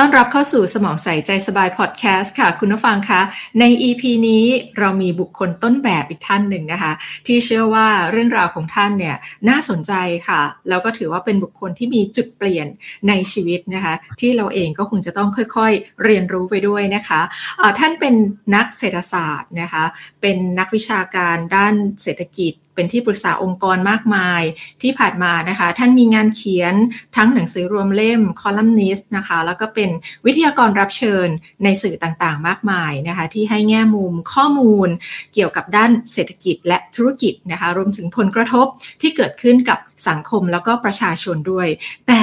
[0.00, 3.20] ต้อนรับเข้าสู่สมองใส่ใจสบายพอดแคสต์ค่ะ คุณผู้ฟังคะ
[3.60, 4.44] ใน EP นี้
[4.78, 6.92] เรามีบุคคลต้นแบบอีกท่านหนึ่งนะคะ
[7.26, 9.16] ที่เชื่อว่าเรื่องราวของท่านเนี่ย
[9.48, 9.92] น่าสนใจ
[10.28, 12.66] ค่ะ แล้วก็ถือว่าเป็นบุคคลที่มีจุดเปลี่ยน
[13.08, 18.14] ในชีวิตนะคะ ที่เราเองก็คงจะต้องค่อยๆ เรียนรู้ไปด้วยนะคะะท่านเป็น
[18.54, 19.84] นักเศรษฐศาสตร์นะคะ
[20.20, 24.42] เป็นนักวิชาการด้านเศรษฐกิจ เป็นที่ปรึกษาองค์กรมากมาย
[24.82, 26.74] ที่ผ่านมานะคะ ท่านมีงานเขียน
[27.16, 29.90] ทั้งหนังสือรวมเล่มคอลัมนิสต์นะคะ แล้วก็เป็น
[30.26, 31.28] วิทยากรรับเชิญ
[31.64, 34.88] ในสื่อต่างๆ มากมายนะคะ ที่ให้แง่มุมข้อมูล
[35.34, 38.66] เกี่ยวกับด้านเศรษฐกิจและธุรกิจนะคะ รวมถึงผลกระทบ
[39.00, 41.68] ที่เกิดขึ้นกับสังคมแล้วก็ประชาชนด้วย
[42.08, 42.22] แต่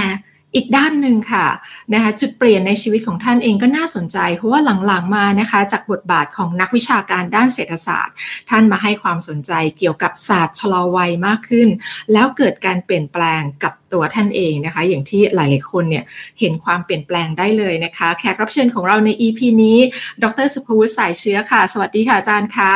[0.55, 1.48] อีกด้านหนึ่งค่ะ
[1.94, 8.16] นะคะจุดเปลี่ยนในชีวิตของท่านเองก็น่าสนใจ เพราะว่าหลังๆมานะคะจากบทบาทของนักวิชาการด้านเศรษฐศาสตร์
[8.50, 11.70] ท่านมาให้ความสนใจเกี่ยวกับศาสตร์ชะลอวัยมากขึ้น
[12.14, 16.03] แล้วเกิดการเปลี่ยนแปลงกับตัวท่านเองนะคะ อย่างที่หลายๆคนเนี่ย
[16.39, 19.80] เห็นความเปลี่ยนแปลงได้เลยนะคะ แขกรับเชิญของเราใน EP นี้
[20.23, 22.73] ดรสุภวุฒิสายเชื้อค่ะ สวัสดีค่ะอาจารย์คะ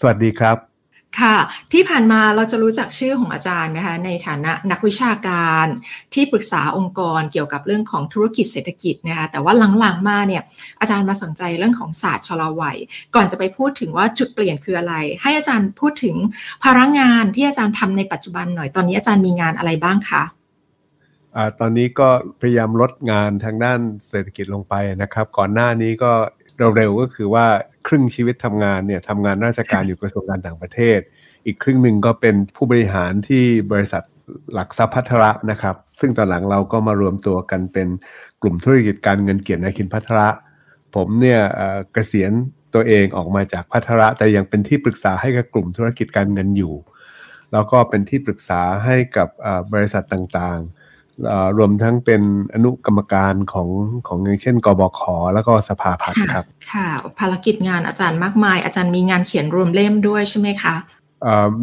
[0.00, 0.69] สวัสดีครับ
[1.18, 1.36] ค่ะ
[1.72, 5.66] ที่ผ่านมาเราจะรู้จักชื่อของอาจารย์นะคะในฐานะนักวิชาการ
[6.14, 10.42] ที่ปรึกษาองค์กรเกี่ยวกับเรื่องของธุรกิจเศรษฐกิจนะคะแต่ว่าหลังๆมาเนี่ย
[10.80, 12.76] อาจารย์มาสนใจเรื่องของศาสตร์ชะลอวัย
[13.14, 16.16] ก่อนจะไปพูดถึงว่าจุดเปลี่ยนคืออะไร ให้อาจารย์พูดถึง
[16.62, 20.22] ภาระงานที่อาจารย์ทำในปัจจุบันหน่อยตอนนี้อาจารย์มีงานอะไรบ้างคะ
[21.36, 22.08] อ่าตอนนี้ก็
[22.40, 26.12] พยายามลดงานทางด้านเศรษฐกิจลงไปนะครับ ก่อนหน้านี้ก็
[26.76, 27.46] เร็วๆก็คือว่า
[27.86, 30.98] ครึ่งชีวิตทำงานเนี่ยทำงานราชการอยู่กระทรวงการต่างประเทศ
[31.46, 34.02] อีกครึ่งหนึ่งก็เป็นผู้บริหารที่บริษัท
[34.54, 37.88] หลักทรัพย์พัทระนะครับ ซึ่งตอนหลังเราก็มารวมตัวกันเป็น
[38.42, 40.28] กลุ่มธุรกิจการเงินเกียรตินาคินพัทระ
[40.94, 41.40] ผมเนี่ย
[41.92, 42.32] เกษียณ
[42.74, 46.74] ตัวเองออกมาจากพัทระ แต่ยังเป็นที่ปรึกษาให้กับกลุ่มธุรกิจการเงินอยู่
[47.52, 49.28] แล้วก็เป็นที่ปรึกษาให้กับ
[49.72, 50.79] บริษัทต่างๆ
[51.58, 52.22] รวมทั้งเป็น
[52.54, 53.68] อนุกรรมการของ
[54.06, 55.00] ของอย่างเช่น กบข
[55.34, 56.88] แล้วก็สภาพัฒน์ครับ ค่ะ
[57.18, 60.76] ภารกิจงานอาจารย์มากมาย อาจารย์มีงานเขียนรวมเล่มด้วยใช่ไหมคะ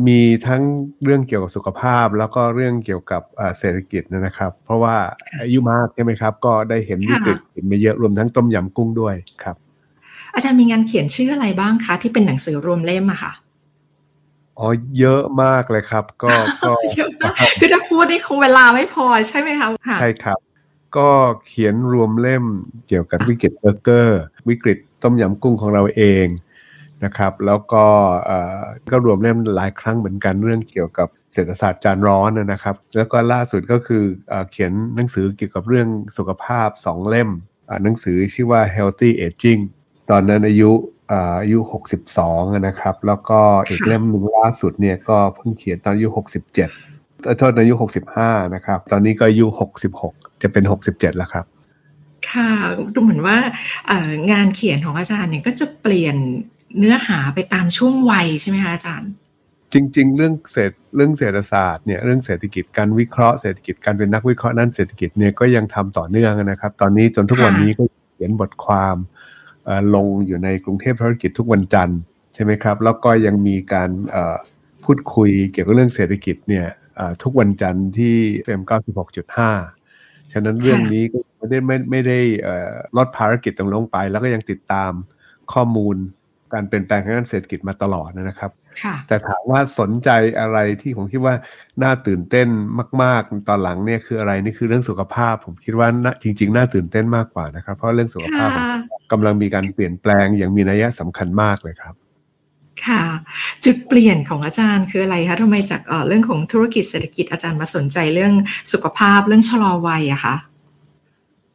[0.07, 0.61] มีทั้ง
[1.03, 3.21] เรื่องเกี่ยวกับสุขภาพ แล้วก็เรื่องเกี่ยวกับ
[3.57, 4.95] เศรษฐกิจนะครับ เพราะว่า
[5.41, 9.55] อายุมากใช่ไหมครับ ก็ได้เห็นวิกฤตเห็นมาเยอะรวมทั้งต้มยำกุ้งด้วยครับ
[10.35, 13.31] อาจารย์มีงานเขียนชื่ออะไรบ้างคะ ที่เป็นหนังสือรวมเล่มอะค่ะ
[14.59, 14.67] อ๋อ
[14.99, 16.31] เยอะมากเลยครับ ก็
[16.65, 16.71] ก็
[17.59, 19.67] คือจะพูดนี่คงเวลาไม่พอใช่ไหมคะ
[20.01, 20.39] ใช่ครับ
[20.97, 21.09] ก็
[21.45, 22.43] เขียนรวมเล่ม
[22.87, 24.19] เกี่ยวกับวิกฤตเบอร์เกอร์
[24.49, 26.27] วิกฤตต้มยำกุ้งของเราเอง
[27.03, 27.85] นะครับ แล้วก็
[28.91, 34.03] ก็รวมเล่มหลายครั้งเหมือนกันเรื่องเกี่ยวกับเศรษฐศาสตร์จานร้อนนะครับ แล้วก็ล่าสุดก็คือ
[34.51, 37.29] เขียนหนังสือเกี่ยวกับเรื่องสุขภาพสองเล่ม
[37.83, 39.61] หนังสือชื่อว่า healthy aging
[40.09, 40.71] ตอนนั้นอายุ
[41.11, 41.59] อายุ
[42.09, 46.07] 62นะครับ แล้วก็อีกเล่มหนึ่งล่าสุดเนี่ยก็เพิ่งเขียนตอนอายุ
[46.73, 47.73] 67โทษอายุ
[48.13, 49.45] 65นะครับ ตอนนี้ก็อายุ
[49.93, 51.45] 66จะเป็น67แล้วครับ
[52.31, 52.51] ค่ะ
[52.93, 53.37] ดูเหมือนว่า
[54.31, 56.15] งานเขียนของอาจารย์เนี่ยก็จะเปลี่ยน
[56.77, 59.11] เนื้อหาไปตามช่วงวัยใช่ไหมคะอาจารย์
[59.73, 68.95] จริง ๆ เรื่องเศรษฐเรื่องเศรษฐศาสตร์เนี่ยเรื่องเศรษฐกิจการวิเคราะห์เศรษฐกิจการเป็นนักวิเคราะห์ด้านเศรษฐกิจเนี่ยก็ยังทำต่อเนื่องนะครับ ตอนนี้จนทุกวันนี้ก็เขียนบทความ
[69.95, 71.99] ลงอยู่ในกรุงเทพธุรกิจทุกวันจันทร์
[72.33, 73.89] ใช่ไหมครับ แล้วก็ยังมีการ
[74.83, 76.67] พูดคุยเกี่ยวกับเรื่องเศรษฐกิจเนี่ย
[77.23, 78.61] ทุกวันจันทร์ที่เฟม
[79.47, 82.19] 96.5ฉะนั้นเรื่องนี้ก็ไม่ได้ไม่ไม่ได้
[82.97, 84.91] ลดภารกิจตรงลงไป แล้วก็ยังติดตาม
[85.53, 85.95] ข้อมูล
[86.53, 88.51] การเปลี่ยนแปลงทางด้านเศรษฐกิจมาตลอดนะครับ
[89.07, 90.09] แต่ถามว่าสนใจ
[90.39, 91.35] อะไรที่ผมคิดว่า
[91.83, 92.47] น่าตื่นเต้น
[93.03, 95.87] มาก ๆ ตอนหลังเนี่ยคืออะไรนี่คือเรื่องสุขภาพ ผมคิดว่า
[96.23, 98.49] จริง ๆ น่าตื่นเต้นมากกว่านะครับ เพราะเรื่องสุขภาพ
[99.11, 101.95] กำลังมีการเปลี่ยนแปลงอย่างมีนัยสำคัญมากเลยครับ
[102.85, 103.03] ค่ะ
[103.65, 108.33] จุดเปลี่ยนของอาจารย์คืออะไรคะทำไมจากเรื่องของธุรกิจเศรษฐกิจอาจารย์มาสนใจเรื่อง
[108.73, 110.35] สุขภาพเรื่องชะลอวัยอะคะ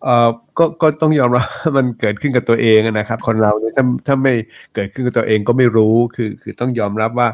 [0.02, 1.46] เอ่อก็ก็ต้องยอมรับ
[1.76, 4.34] มันเกิดขึ้นกับตัวเองนะครับ คนเราเนี่ยถ้าถ้าไม่
[4.74, 7.28] เกิดขึ้นกับตัวเองก็ไม่รู้คือคือต้องยอมรับว่า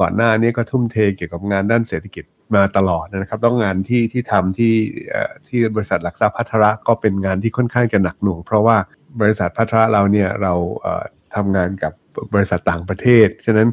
[0.00, 2.24] ก่อนหน้านี้ก็ทุ่มเทเกี่ยวกับงานด้านเศรษฐกิจ
[2.54, 4.74] มาตลอดนะครับ ต้องงานที่ที่ทำที่
[5.48, 8.76] ที่บริษัทหลักทรัพย์พัทระก็เป็นงานที่ค่อนข้างจะหนักหน่วง เพราะว่า
[9.20, 10.52] บริษัทพัทระเราเนี่ยเรา
[11.34, 11.92] ทำงานกับ
[12.34, 13.68] บริษัทต่างประเทศ ฉะนั้น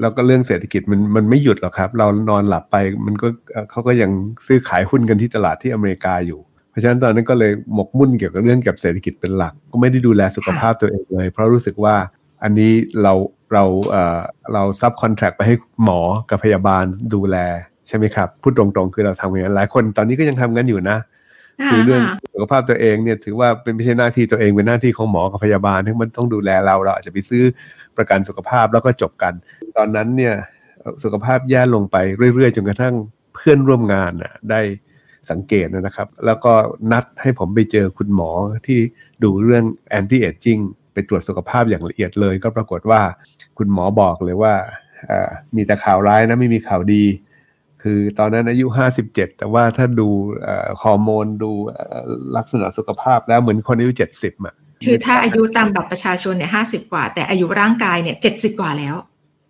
[0.00, 2.76] เราก็เรื่องเศรษฐกิจมันมันไม่หยุดหรอกครับ เรานอนหลับไป
[3.06, 3.28] มันก็
[3.70, 4.10] เขาก็ยัง
[4.46, 6.40] ซื้อขายหุ้นกันที่ตลาดที่อเมริกาอยู่
[6.74, 11.94] เพราะฉะนั้นตอนนั้นก็เลยหมกมุ่นเกี่ยวกับเรื่องกับเศรษฐกิจเป็นหลัก ก็ไม่ได้ดูแลสุขภาพตัวเองเลย เพราะรู้สึกว่า
[12.42, 12.72] อันนี้
[13.02, 13.12] เรา
[13.52, 14.20] เราเอ่อ
[14.52, 15.54] เราซับคอนแทรคไปให้
[15.84, 16.00] หมอ
[16.30, 16.84] กับพยาบาล
[17.14, 17.36] ดูแล
[17.88, 20.98] ใช่ไหมครับ พูดตรงๆ คือเราทำอย่างนั้นหลายคนตอนนี้ก็ยังทำกันอยู่นะ
[21.70, 27.42] คือเรื่องสุขภาพตัวเองเนี่ยถือว่าเป็นไม่ใช่หน้าที่ตัวเองเป็นหน้าที่ของหมอกับพยาบาลที่มันต้องดูแลเราเราอาจจะไปซื้อ
[27.96, 29.32] ประกันสุขภาพแล้วก็จบกัน
[29.76, 30.34] ตอนนั้นเนี่ย
[31.04, 31.96] สุขภาพแย่ลงไป
[32.34, 32.94] เรื่อยๆจนกระทั่ง
[33.34, 34.60] เพื่อนร่วมงานน่ะได้
[35.30, 36.52] สังเกตนะครับ แล้วก็
[36.92, 38.30] นัดให้ผมไปเจอคุณหมอ
[38.66, 38.78] ที่
[39.24, 40.58] ดูเรื่องแอนตี้เอจจิ้ง
[40.92, 43.00] ไปตรวจสุขภาพอย่างละเอียดเลย ก็ปรากฏว่า
[43.58, 44.54] คุณหมอบอกเลยว่า
[45.56, 47.04] มีแต่ข่าวร้ายนะไม่มีข่าวดี
[47.82, 48.66] คือตอนนั้นอายุ
[49.02, 50.08] 57 แต่ว่าถ้าดู
[50.82, 51.50] ฮอร์โมนดู
[52.36, 54.54] ลักษณะสุขภาพแล้วเหมือนคนอายุ 70อะ
[54.86, 56.60] คือถ้าอายุตามบัตรประชาชนเนี่ยห้
[56.92, 58.94] กว่า แต่อายุร่างกายเนี่ยเจ็ดสิบกว่าแล้ว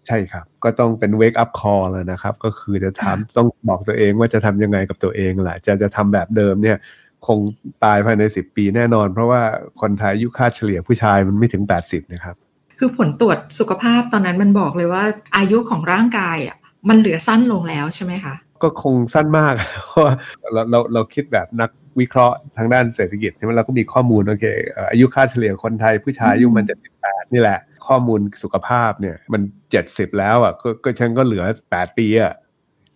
[0.07, 6.79] ใช่ครับ ก็ต้องเป็น wake up call แล้วนะครับ ก็คือจะถามต้องบอกตัวเองว่าจะทำยังไงกับตัวเองแหละจะจะทำแบบเดิมเนี่ย
[7.27, 7.39] คง
[7.85, 9.41] ตายภายในสิบปีแน่นอน เพราะว่า
[9.81, 12.37] คนไทยอายุค่าเฉลี่ยผู้ชายมันไม่ถึงแปดสิบนะครับ
[12.79, 15.05] คือผลตรวจสุขภาพตอนนั้นมันบอกเลยว่า
[15.37, 16.57] อายุของร่างกายอะ
[16.89, 19.55] มันเหลือสั้นลงแล้วใช่ไหมคะก็คงสั้นมาก
[19.89, 20.15] เพราะว่า
[20.53, 24.45] เราเราเราคิดแบบนักวิเคราะห์ทางด้านเศรษฐกิจใช่ไหมเราก็มีข้อมูลโอเค
[24.91, 32.33] อายุค่าเฉลี่ยคนไทยผู้ชายอายุมันจะสิบแปดนี่แหละ ข้อมูลสุขภาพเนี่ย มันเจ็ดสิบแล้วอะก็ก็ฉันก็เหลือแปดปีอะ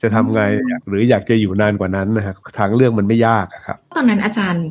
[0.02, 0.42] จะทำไง
[0.88, 4.66] หรืออยากจะอยู่นานกว่านั้นนะฮะทางเรื่องมันไม่ยากครับ ตอนนั้นอาจารย์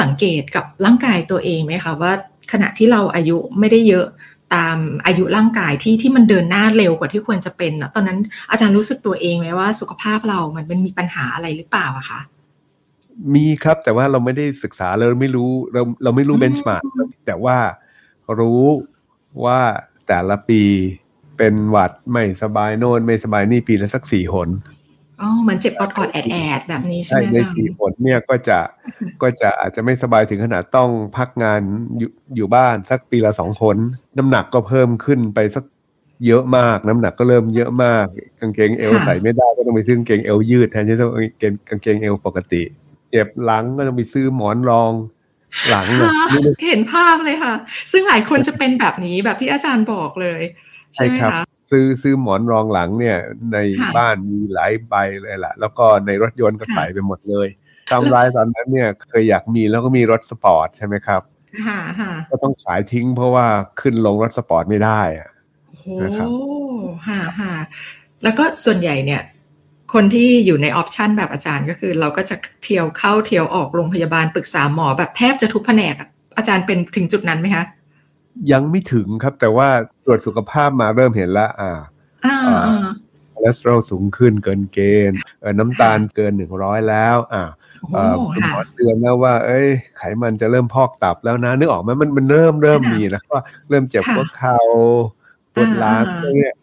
[0.00, 2.12] สังเกตกับร่างกายตัวเองไหมคะว่า
[2.52, 4.06] ขณะที่เราอายุไม่ได้เยอะ
[4.54, 4.76] ตาม
[5.06, 8.18] อายุร่างกายที่ที่มันเดินหน้าเร็วกว่าที่ควรจะเป็นนะตอนนั้น
[8.50, 12.20] อาจารย์รู้สึกตัวเองไหมว่าสุขภาพเรามันมันมีปัญหาอะไรหรือเปล่าอะคะ
[13.34, 16.82] มีครับแต่ว่าเราไม่ได้ศึกษาเราไม่รู้เราเราไม่รู้เบนช์มาร์ก
[17.26, 17.56] แต่ว่า
[18.40, 18.62] รู้
[19.44, 19.60] ว่า
[20.08, 20.62] แต่ละปี
[21.38, 24.48] เป็นหวัดไม่สบายโน่นไม่สบายนี่ปีละสักสี่หน
[25.20, 28.58] อ๋อเหมือนเจ็บออดๆแอดแอดแบบนี้ใช่ไหมในสี่หนเนี่ยก็จะ
[29.22, 31.60] ก็จะอาจจะไม่สบายถึงขนาดต้องพักงาน
[31.98, 33.76] อยู่อยู่บ้านสักปีละสองคน
[34.18, 35.64] น้ำหนักก็เพิ่มขึ้นไปสัก
[36.26, 38.06] เยอะมากน้ำหนักก็เริ่มเยอะมาก
[38.40, 41.12] กางเกงเอวใส่ไม่ได้ก็ต้องไปซื้อกางเกงเอวยืดแทนที่จะต้อง
[41.68, 42.62] กางเกงเอวปกติ
[43.10, 44.92] เจ็บหลังก็ต้องไปซื้อหมอนรอง
[45.70, 46.10] หลังเลย
[46.68, 47.54] เห็นภาพเลยค่ะ
[47.92, 50.42] ซึ่งหลายคนจะเป็นแบบนี้แบบที่อาจารย์บอกเลย
[50.94, 51.32] ใช่ครับ
[51.70, 53.18] ซื้อซื้อหมอนรองหลังเนี่ย
[53.52, 53.58] ใน
[53.96, 57.48] บ้านมีหลายใบเลยแหละแล้วก็ในรถยนต์ก็ใส่ไปหมดเลย
[57.90, 61.22] ทำร้ายตอนนั้นเนี่ยเคยอยากมีแล้วก็มีรถสปอร์ตใช่ไหมครับ
[62.30, 63.46] ก็ต้องขายทิ้งเพราะว่า
[63.80, 65.30] ขึ้นลงรถสปอร์ตไม่ได้อะ
[66.02, 66.28] นะครับ
[67.06, 67.52] ฮ่าฮ่า
[68.22, 69.22] แล้วก็ส่วนใหญ่เนี่ย
[69.92, 75.94] คนที่อยู่ใน option แบบอาจารย์ก็คือ เราก็จะเที่ยวเข้าเที่ยวออกโรงพยาบาลปรึกษาหมอแบบแทบจะทุกแผนก
[76.36, 77.64] อาจารย์เป็นถึงจุดนั้นไหมคะ
[78.52, 79.68] ยังไม่ถึงครับ แต่ว่า
[80.04, 81.78] ตรวจสุขภาพมาเริ่มเห็นแล้วอ่า
[83.32, 84.78] คอเลสเตอรอลสูงขึ้นเกินเก
[85.10, 85.18] ณฑ์
[85.58, 87.42] น้ำตาลเกินหนึ่งร้อยแล้ว อ่า
[88.34, 93.36] คุณหมอเตือนแล้วว่า เอ้ย ไขมันจะเริ่มพอกตับแล้วนะนึกออกไหมมันมันเริ่มเริ่มมีแล้วก็
[93.68, 94.58] เริ่มเจ็บหัวเข่า
[95.54, 96.04] ปวดหลัง
[96.36, 96.54] เนี่ย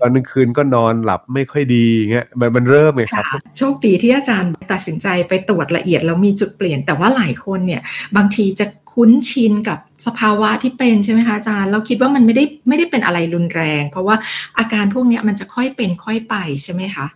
[0.00, 3.24] ตอนกลางคืนก็นอนหลับไม่ค่อยดีเงี้ยมันมันเริ่มไงครับ
[3.58, 7.82] โชคดีที่อาจารย์ตัดสินใจไปตรวจละเอียดแล้วมีจุดเปลี่ยน แต่ว่าหลายคนเนี่ย
[8.16, 14.16] บางทีจะคุ้นชินกับสภาวะที่เป็นใช่ไหมคะอาจารย์ เราคิดว่ามันไม่ได้ไม่ได้เป็นอะไรรุนแรง เพราะว่า
[14.58, 17.06] อาการพวกนี้มันจะค่อยเป็นค่อยไปใช่ไหมคะ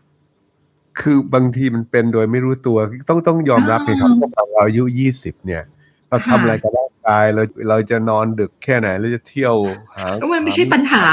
[1.01, 2.79] คือบางทีมันเป็นโดยไม่รู้ตัว
[3.09, 5.63] ต้องต้องยอมรับเลยครับพวกเราอายุยี่สิบเนี่ย
[6.09, 9.55] เราทำอะไรกับร่างกายเราเราจะนอนดึกแค่ไหนเราจะเที่ยว
[9.97, 11.05] หาก็มันไม่ใช่ปัญหา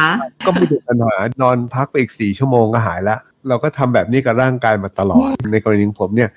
[0.45, 3.18] ก็ไม่เป็นปัญหานอนพักไปอีกสี่ชั่วโมงก็หายละ
[3.50, 6.30] เราก็ทำแบบนี้กับร่างกายมาตลอด ในกรณีของผมเนี่ย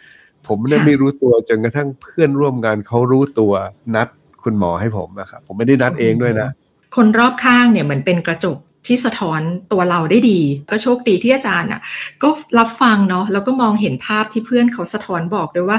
[0.46, 3.52] ผมเนี่ยไม่รู้ตัวจนกระทั่งเพื่อนร่วมงานเขารู้ตัว
[3.94, 4.08] นัด
[4.44, 6.48] คุณหมอให้ผมนะครับผมไม่ได้นัดเองด้วยนะ
[6.96, 9.40] คนรอบข้างเนี่ยเหมือนเป็นกระจกที่สะท้อน
[9.72, 10.40] ตัวเราได้ดี
[10.70, 11.80] ก็โชคดีที่อาจารย์อะ
[12.22, 12.28] ก็
[12.58, 15.78] รับฟังเนาะแล้วก็มองเห็นภาพที่เพื่อนเขาสะท้อนบอกด้วยว่า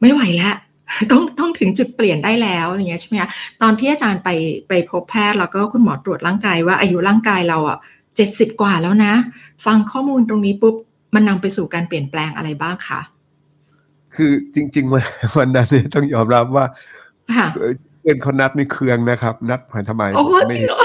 [0.00, 0.54] ไม่ไหวแล้ว
[1.12, 3.30] ต้องต้องถึงจุดเปลี่ยนได้แล้วอย่างเงี้ยใช่ไหมคะ
[3.62, 4.28] ตอนที่อาจารย์ไป
[4.68, 7.78] ไปพบแพทย์แล้วก็คุณหมอตรวจร่างกายว่าอายุร่างกายเราอะ
[8.16, 9.12] เจ็ดสิบกว่าแล้วนะ
[9.66, 10.74] ฟังข้อมูลตรงนี้ปุ๊บ
[11.14, 13.00] มันนำไปสู่การเปลี่ยนแปลงอะไรบ้างคะ
[14.16, 15.04] คือจริง ๆ วัน
[15.38, 16.64] วันนั้นเนี่ยต้องยอมรับว่า
[18.00, 20.24] เพื่อนเขานัดในเครืองนะครับ นัดผ่านทำไมโอ้
[20.54, 20.78] จริงเหรอ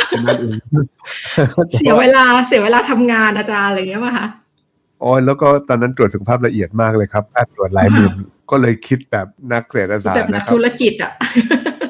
[1.74, 4.28] เสียเวลาเสียเวลาทำงานอาจารย์อะไรเงี้ยป่ะคะ
[5.04, 8.14] อ๋อแล้วก็ตอนนั้นตรวจสุขภาพละเอียดมากเลยครับแพทย์ตรวจหลายหมื่น
[8.52, 11.12] ก็เลยคิดแบบนักเศรษฐศาสตร์นะครับธุรกิจอะ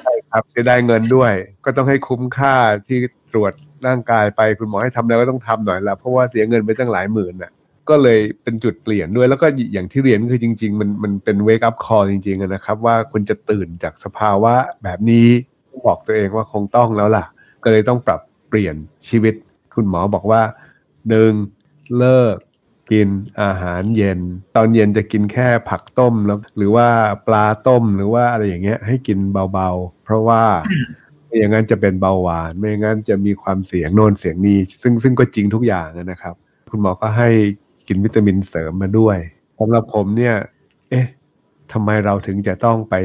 [0.03, 1.33] ใช่ครับจะได้เงินด้วย
[1.65, 2.55] ก็ต้องให้คุ้มค่า
[2.87, 2.99] ที่
[3.33, 3.53] ตรวจ
[3.87, 7.51] ร่างกายไปคุณหมอให้ทำแล้วก็ต้องทำหน่อยละเพราะว่าเสียเงินไปตั้งหลายหมื่นน่ะ
[7.89, 14.53] ก็เลยเป็นจุดเปลี่ยนด้วยแล้วก็อย่างที่เรียนคือจริง ๆ มันมันเป็นเวกอัพคอร์จริงๆนะครับ ว่าคุณจะตื่นจากสภาวะ
[14.83, 15.27] แบบนี้
[15.87, 17.25] บอกตัวเองว่าคงต้องแล้วล่ะ
[17.63, 18.75] ก็เลยต้องปรับเปลี่ยน
[19.07, 19.33] ชีวิต
[19.75, 20.41] คุณหมอบอกว่า
[21.09, 21.31] หนึ่ง
[21.97, 22.37] เลิก
[22.91, 23.09] กิน
[23.41, 24.19] อาหารเย็น
[24.55, 26.87] ตอนเย็นจะกินแค่ผักต้มแล้วหรือว่า
[27.27, 29.19] ปลาต้มหรือว่าอะไรอย่างเงี้ยให้กิน
[29.53, 30.43] เบาๆ เพราะว่า
[31.25, 36.35] ไม่อย่างนั้นจะเป็นเบาหวาน ไม่อย่างนั้นจะมีความเสี่ยงโน่นเสี่ยงนี้ซึ่งซึ่งก็จริงทุกอย่างนะครับ
[36.71, 37.29] คุณหมอก็ให้
[37.87, 39.17] กินวิตามินเสริมมาด้วย
[39.59, 40.35] สำหรับผมเนี่ย
[40.89, 41.07] เอ๊ะ
[41.71, 42.95] ทำไมเราถึงจะต้องไป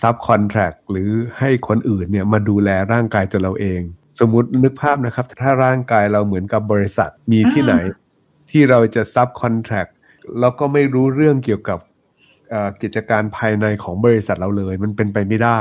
[0.00, 3.80] ซับคอนแทรคหรือให้คนอื่นเนี่ยมาดูแลร่างกายตัวเราเอง
[4.20, 7.74] สมมตินึกภาพนะครับ ถ้าร่างกายเราเหมือนกับบริษัทมีที่ไหน
[8.56, 9.86] ที่เราจะซับคอนแทรค
[10.40, 11.78] แล้วก็ไม่รู้เรื่องเกี่ยวกับ
[12.82, 15.60] กิจการภายในของบริษัทเราเลย มันเป็นไปไม่ได้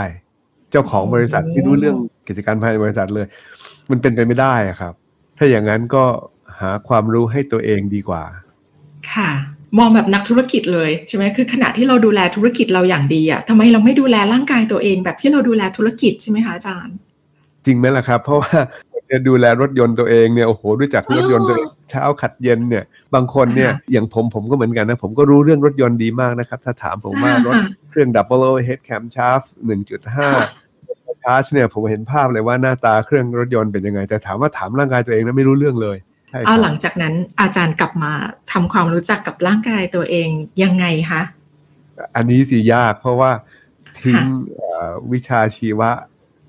[0.71, 1.97] เจ้าของบริษัทไม่รู้เรื่อง
[2.27, 3.27] กิจการภายในบริษัทเลย
[3.91, 4.93] มันเป็นไปไม่ได้ครับ
[5.37, 6.03] ถ้าอย่างนั้นก็
[6.59, 8.23] หาความรู้ให้ตัวเองดีกว่า
[9.13, 9.29] ค่ะ
[9.77, 16.95] มองแบบนักธุรกิจเลยใช่ไหมคือขณะที่เราดูแลธุรกิจเราอย่างดีอะทำไมเราไม่ดูแลร่างกายตัวเองแบบที่เราดูแลธุรกิจใช่ไหมคะอาจารย์
[17.65, 18.57] จริงไหมล่ะครับ เพราะว่า
[19.11, 22.83] จะดูแลรถยนต์ตัวเองเนี่ยโอ้โหรู้จักรถยนต์ตัวเองเช้าขัดเย็นเนี่ย
[23.13, 27.55] บางคนเนี่ยอย่างผมผมก็เหมือนกันนะผมก็รู้เรื่องรถยนต์ดีมากนะครับ ถ้าถามผมว่ารถ
[27.89, 35.97] เครื่อง double overhead cam shaft 1.5ชาร์จเนี่ยผมเห็นภาพเลยว่าหน้าตาเครื่องรถยนต์เป็นยังไง แต่ถามว่าถามร่างกายตัวเองนะไม่รู้เรื่องเลย
[36.45, 38.11] เอาหลังจากนั้นอาจารย์กลับมา
[38.51, 40.27] ทำความรู้จักกับร่างกายตัวเอง
[40.63, 41.21] ยังไงคะ
[42.15, 43.31] อันนี้สิยากเพราะว่า
[44.01, 44.23] ทิ้ง
[45.11, 45.91] วิชาชีวะ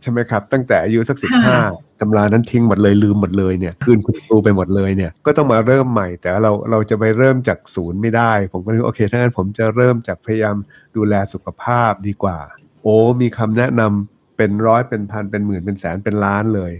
[0.03, 1.59] ใช่ไหมครับ ตั้งแต่อายุสักสิบห้า
[2.05, 10.57] ตำรานั้นทิ้งหมดเลยลืมหมดเลยเนี่ยคืนคุณครูไปหมดเลยเนี่ยก็ต้องมาเริ่มใหม่ แต่เราเราจะไปเริ่มจากศูนย์ไม่ได้ ผมก็เลยโอเคถ้างั้นผมจะเริ่มจากพยายาม
[10.97, 12.39] ดูแลสุขภาพดีกว่า
[12.83, 16.73] โอ้มีคำแนะนำเป็นร้อยเป็นพันเป็นหมื่นเป็นแสนเป็นล้านเลย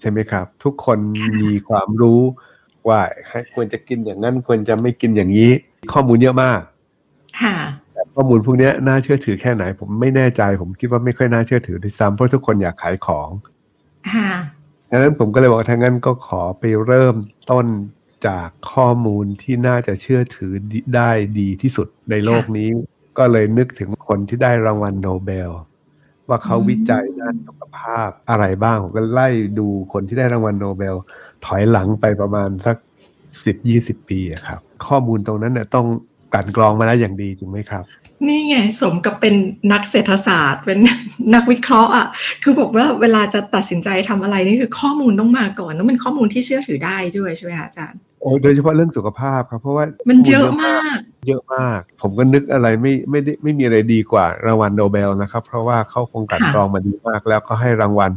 [0.00, 0.98] ใช่ไหมครับ ทุกคน
[1.42, 2.20] มีความรู้
[2.88, 3.00] ว่า
[3.54, 5.50] ควรจะกินอย่างนั้นควรจะไม่กินอย่างนี้
[5.92, 6.60] ข้อมูลเยอะมาก
[7.40, 7.56] ค่ะ
[8.14, 13.59] ข้อมูลพวกนี้น่าเชื่อถือแค่ไหน ผมไม่แน่ใจ ผมคิดว่าไม่ค่อยน่าเชื่อถือด้วยซ้ำเพราะทุกคนอยากขายของค่ะ
[14.90, 17.16] ดังนั้นผมก็เลยบอกถ้างั้นก็ขอไปเริ่ม
[17.50, 17.66] ต้น
[18.26, 20.52] จากข้อมูลที่น่าจะเชื่อถือ
[20.96, 22.68] ได้ดีที่สุดในโลกนี้
[23.18, 25.50] ก็เลยนึกถึงคนที่ได้รางวัลโนเบล
[26.28, 29.28] ว่าเขาวิจัยด้านสุขภาพอะไรบ้างผมก็ไล่
[29.58, 30.94] ดูคนที่ได้รางวัลโนเบล
[31.46, 32.76] ถอยหลังไปประมาณสัก
[33.44, 35.86] สิบยี่สิบปีครับ ข้อมูลตรงนั้นเนี่ยต้อง
[36.34, 37.84] กันกรองมาแล้วอย่างดีจริงไหมครับ
[38.28, 39.34] นี่ไงสมกับเป็น
[39.72, 40.78] นักเศรษฐศาสตร์เป็น
[41.34, 42.06] นักวิเคราะห์อะ
[42.42, 50.98] คือบอกว่าเวลาจะตัดสินใจทำอะไรนี่คือข้อมูลต้องมาก่อนต้องเป็นข้อมูลที่เชื่อถือได้ด้วยใช่ไหมคะอาจารย์โอ้โดยเฉพาะเรื่องสุขภาพครับเพราะว่ามันเยอะมาก
[51.28, 58.12] เยอะมาก ผมก็นึกอะไรไม่ไม่ได้ไม่มีอะไรดีกว่ารางวัลโนเบลนะครับ เพราะว่าเขาคงกัดกรองมาดีมาก แล้วก็ให้รางวัล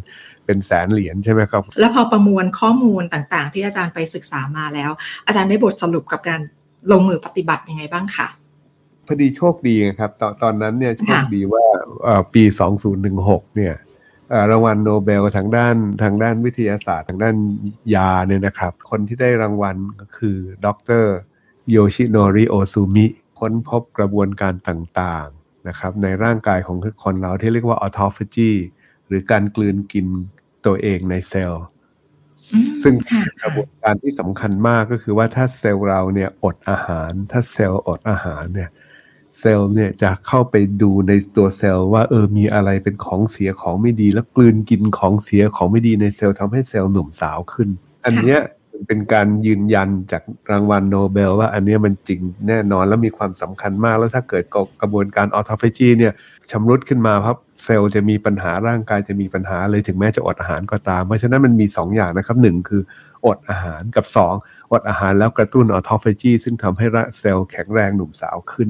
[0.45, 4.91] เป็นแสนเหรียญใช่ไหมครับ แล้วพอประมวลข้อมูลต่างๆ ที่อาจารย์ไปศึกษามาแล้ว
[5.27, 6.41] อาจารย์ได้บทสรุปกับการ
[6.91, 8.27] ลงมือปฏิบัติยังไงบ้างคะ
[9.05, 11.65] พอดีโชคดีครับ ตอนตอนนั้นเนี่ยโชคดีว่า
[12.33, 12.43] ปี
[12.99, 13.75] 2016เนี่ย
[14.51, 17.35] รางวัลโนเบลทางด้านทางด้านวิทยาศาสตร์ ทางด้าน
[17.95, 20.67] ยาเนี่ยนะครับ คนที่ได้รางวัลก็คือด
[21.03, 21.05] ร
[21.69, 23.07] โยชิโนริโอซูมิ
[23.39, 28.51] ค้นพบกระบวนการต่างๆนะครับในร่างกายของคนเราที่เรียกว่า autophagy
[29.07, 30.07] หรือการกลืนกิน
[30.65, 31.63] ตัวเองในเซลล์
[32.83, 32.93] ซึ่ง
[33.41, 38.69] กระบวนการที่สำคัญมากก็คือว่าถ้าเซลล์เราเนี่ยอดอาหาร ถ้าเซลล์อดอาหารเนี่ย
[39.39, 47.69] เซลล์เนี่ยจะเข้าไปดูในตัวเซลล์ว่าเออมีอะไรเป็นของเสียของไม่ดี แล้วกลืนกินของเสียของไม่ดีในเซลล์ทำให้เซลล์หนุ่มสาวขึ้น
[48.05, 48.41] อันเนี้ย
[48.87, 54.43] เป็นการยืนยันจากรางวัลโนเบล ว่าอันนี้มันจริงแน่นอนและมีความสำคัญมาก แล้วถ้าเกิด
[54.81, 56.13] กระบวนการออโตฟจีเนี่ย
[56.51, 62.81] ชำรุดขึ้นมาครับเซลล์จะมีปัญหาร่างกายจะมีปัญหาเลยถึงแม้จะอดอาหารก็ตาม เพราะฉะนั้นมันมี 2 อย่างนะครับหนึ่งคือ
[63.25, 64.05] อดอาหารกับ
[64.37, 66.85] 2 อดอาหารแล้วกระตุ้นออโตฟจีซึ่งทำให้
[67.19, 68.69] เซลล์แข็งแรงหนุ่มสาวขึ้น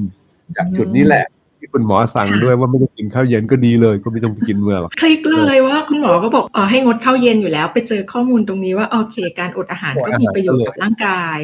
[0.56, 1.24] จากจุดนี้แหละ
[1.58, 11.38] ที่คุณหมอสั่งด้วยว่าไม่ต้องกินข้าวเย็นก็ดีเลย ก็ไม่ต้องไปกินเมื่อหรอกคลิกเลยว่าคุณหมอก็บอกเออให้งดข้าวเย็นอยู่แล้ว ไปเจอข้อมูลตรงนี้ว่าโอเค การอดอาหารก็มีประโยชน์กับร่างกาย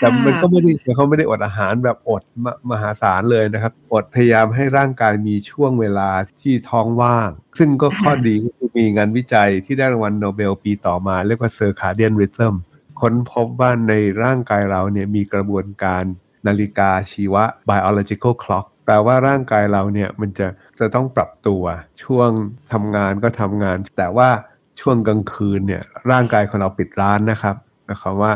[0.00, 2.22] แต่มันก็ไม่ได้เขาไม่ได้อดอาหารแบบอด
[2.70, 7.28] มหาศาลเลยนะครับ อดพยายามให้ร่างกายมีช่วงเวลาที่ท้องว่าง
[7.58, 12.54] ซึ่งก็ข้อดีก็คือมีงานวิจัยที่ได้รางวัลโนเบลปีต่อมาเรียกว่าเซอร์คาเดียนริทึม
[13.00, 13.92] ค้นพบว่าใน
[14.22, 16.04] ร่างกายเราเนี่ยมีกระบวนการ
[16.46, 20.46] นาฬิกาชีวะ biological clock แปลว่าร่างกายเราเนี่ยมันจะ
[20.80, 21.62] จะต้องปรับตัว
[22.02, 22.30] ช่วง
[22.72, 24.28] ทำงานก็ทำงาน แต่ว่า
[24.80, 27.56] ช่วงกลางคืนเนี่ยร่างกายของเราปิดร้านนะครับ
[27.90, 28.32] นะครับว่า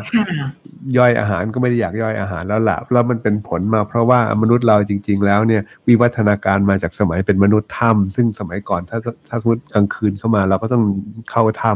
[0.96, 10.84] ย่อยอาหารก็ไม่ได้อยากย่อยอาหารแล้วละแล้วมันเป็นผลมาเพราะว่ามนุษย์เราจริง ๆ แล้วเนี่ยวิวัฒนาการมาจากสมัยเป็นมนุษย์ถ้ำซึ่งสมัยก่อนถ้าถ้าสมมติกลางคืนเข้ามา เราก็ต้อง
[11.30, 11.72] เข้าถ้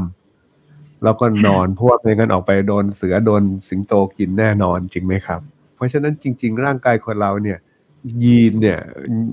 [0.50, 5.40] ำแล้วก็นอนเพราะว่าไม่งั้นออกไปโดนเสือโดนสิงโตกินแน่นอนจริงไหมครับ
[5.78, 7.58] เพราะฉะนั้นจริง ๆ ร่างกายคนเราเนี่ย
[8.22, 8.80] ยีนเนี่ย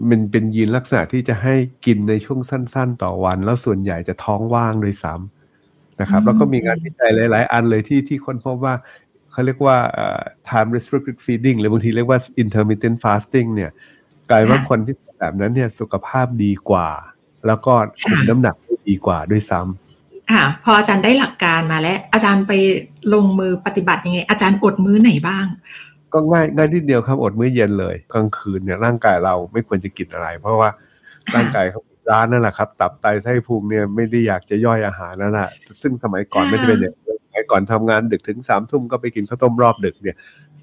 [0.09, 8.73] มันเป็นยีนลักษณะที่จะให้กินในช่วงสั้น ๆ ต่อวัน แล้วส่วนใหญ่จะท้องว่างโดยซ้ำนะครับ แล้วก็มีงานวิจัยหลาย ๆ อันเลยที่ที่คนพบว่า
[9.31, 9.77] เขาเรียกว่า
[10.49, 13.71] time restricted feeding หรือบางทีเรียกว่า intermittent fasting เนี่ย
[14.29, 16.89] กลายว่าคนที่แบบนั้นเนี่ยสุขภาพดีกว่า
[17.47, 17.73] แล้วก็
[18.03, 22.53] คุมน้ำหนักได้ดีกว่าด้วยซ้ำค่ะพออาจารย์ได้หลักการมาแล้ว อาจารย์ไป
[23.13, 25.45] ลงมือปฏิบัติยังไง อาจารย์อดมื้อไหนบ้าง
[26.15, 30.69] ก็ง่ายง่ายนิดเดียวครับอดมื้อเย็นเลย กลางคืนเนี่ยร่างกายเราไม่ควรจะกินอะไร เพราะว่า
[31.35, 31.81] ร่างกายเขา
[32.11, 35.49] ร้านนั่นแหละครับ ตับไตไส้พุงเนี่ยไม่ได้อยากจะย่อยอาหารนั่นแหละ
[35.81, 40.15] ซึ่งสมัยก่อนไม่ได้เป็นอย่างนี้สมัยก่อนทำงานดึกถึงสามทุ่มก็ไปกินข้าวต้มรอบดึกเนี่ย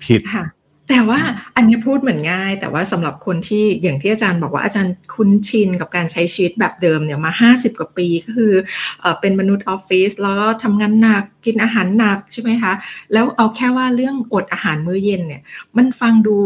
[0.05, 0.45] ผิดค่ะ
[0.89, 1.21] แต่ว่า
[1.57, 8.53] อันนี้พูดเหมือนง่าย แต่ว่าสำหรับคนที่อย่างที่อาจารย์บอกว่าอาจารย์คุ้นชินกับการใช้ชีวิตแบบเดิมเนี่ยมาห้าสิบกว่าปีก็คือ
[9.01, 12.73] เออเป็นมนุษย์ออฟฟิศแล้วก็ทำงานหนักกินอาหารหนักใช่ไหมคะ
[13.13, 15.43] แล้วเอาแค่ว่าเรื่องอดอาหารมื้อเย็นเนี่ย
[15.77, 16.37] มันฟังดู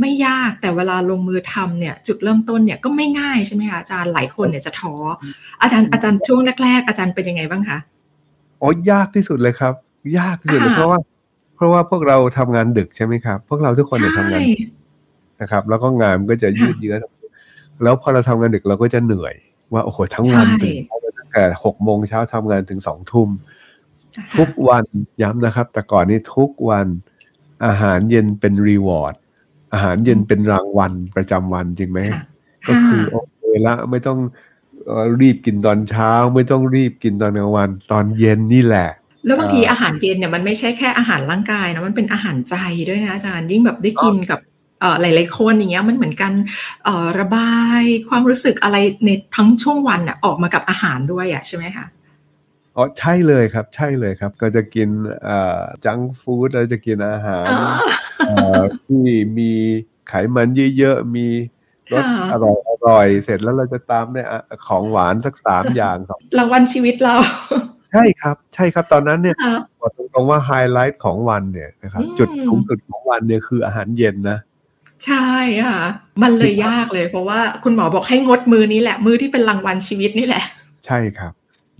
[0.00, 4.94] ไม่ยากแต่เวลาลงมือทำเนี่ยจุดเริ่มต้นเนี่ยก็ไม่ง่ายใช่ไหมคะอาจารย์หลายคนเนี่ยจะท้อ
[5.62, 7.78] อาจารย์อาจารย์ช่วงแรก ๆ อาจารย์เป็นยังไงบ้างคะ
[8.60, 9.74] อ๋อยากที่สุดเลยครับ
[10.18, 10.98] ยากที่สุดเลยเพราะว่า
[11.60, 14.42] เพราะว่าพวกเราทำงานดึกใช่ไหมครับ พวกเราทุกคนเนี่ยทำงาน
[15.40, 16.96] นะครับ แล้วก็งานมันก็จะยืดเยื้อ
[17.82, 19.34] แล้วพอเราทำงานดึกเราก็จะเหนื่อย
[19.72, 20.76] ว่าโอ้โหทั้งวันตื่น
[21.18, 23.28] ตั้งแต่หกโมงเช้าทำงานถึงสองทุ่ม
[24.36, 24.84] ทุกวัน
[25.22, 26.86] ย้ำนะครับ แต่ก่อนนี้ทุกวัน
[27.66, 29.14] อาหารเย็นเป็นรีวอร์ด
[29.72, 32.00] อาหารเย็นเป็นรางวัลประจำวันจริงไหม
[32.68, 34.18] ก็คือโอเคละไม่ต้อง
[35.20, 38.88] รีบกินตอนเช้า ไม่ต้องรีบกินตอนกลางวัน ตอนเย็นนี่แหละ
[39.26, 42.54] แล้วบางทีอาหารเย็นเนี่ยมันไม่ใช่แค่อาหารร่างกายนะมันเป็นอาหารใจ
[42.88, 44.40] ด้วยนะอาจารย์ ยิ่งแบบได้กินกับ
[44.80, 46.32] เอ่อหลายๆคนอย่างเงี้ยมันเหมือนกัน
[46.84, 51.86] เอ่อระบายความรู้สึกอะไรในทั้งช่วงวันอะออกมากับอาหารด้วยอะใช่ไหมคะ
[52.76, 54.88] อ๋อใช่เลยครับ ใช่เลยครับ ก็จะกิน
[55.24, 57.46] เอ่อจังฟู้ดเราจะกินอาหาร
[58.86, 59.04] ที่
[59.38, 59.52] มี
[60.08, 60.48] ไขมัน
[60.78, 61.26] เยอะๆมี
[61.92, 64.28] รสอร่อยอร่อยเสร็จแล้วเราจะตามเนี่ย
[64.66, 67.14] ของหวานสักสามอย่างครับรางวัลชีวิตเรา
[67.92, 69.36] ใช่ครับ ใช่ครับตอนนั้นเนี่ย
[69.80, 74.38] บอกตรงๆว่าไฮไลท์ของวันเนี่ยนะครับจุดสูงสุดของวันเนี่ยคืออาหารเย็นนะ
[75.06, 75.30] ใช่
[75.64, 75.78] ค่ะ
[76.22, 80.44] มันเลยยากเลยเพราะว่าคุณหมอบอกให้งดมือนี้แหละ มือที่เป็นรางวัลชีวิตนี่แหละ
[80.86, 81.32] ใช่ครับ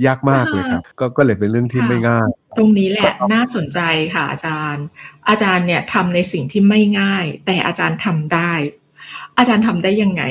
[0.07, 3.81] ยากมากเลยครับ ก็ก็เลยเป็นเรื่องที่ไม่ง่าย ตรงนี้แหละน่าสนใจ
[4.15, 4.85] ค่ะอาจารย์
[5.29, 8.53] อาจารย์เนี่ยทำในสิ่งที่ไม่ง่าย แต่อาจารย์ทำได้
[9.39, 10.23] อาจารย์ทำได้ยังไง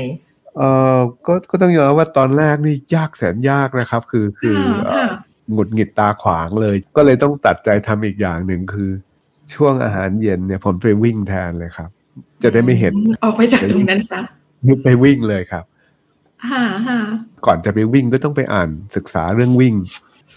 [0.58, 0.62] เอ
[0.96, 4.58] อก็ก็ต้องยอมรับว่าตอนแรกนี่ยากแสนยากนะครับ คือคือ
[5.52, 8.92] หงุดหงิดตาขวางเลย ก็เลยต้องตัดใจทำอีกอย่างหนึ่งคือ
[9.54, 11.90] ช่วงอาหารเย็นเนี่ยผมไปวิ่งแทนเลยครับ
[12.44, 14.22] จะได้ไม่เห็น ออกไปจากตรงนั้นซะ
[14.84, 15.66] ไปวิ่งเลยครับ
[17.46, 19.76] ก่อนจะไปวิ่งก็ต้องไปอ่านศึกษาเรื่องวิ่ง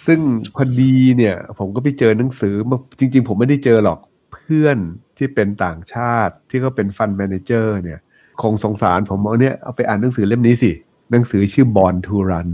[0.07, 0.20] ซึ่ง
[0.55, 3.98] พอดีเนี่ย ผมก็ไปเจอหนังสือมาจริง ๆ ผมไม่ได้เจอหรอก
[4.33, 4.79] เพื่อน
[5.16, 8.01] ที่เป็นต่างชาติที่เขาเป็น fund manager เนี่ย
[8.42, 10.70] คงสงสารผมเอาเนี่ยเอาไปอ่านหนังสือเล่มนี้สิ
[11.11, 12.48] หนังสือชื่อ Born to Run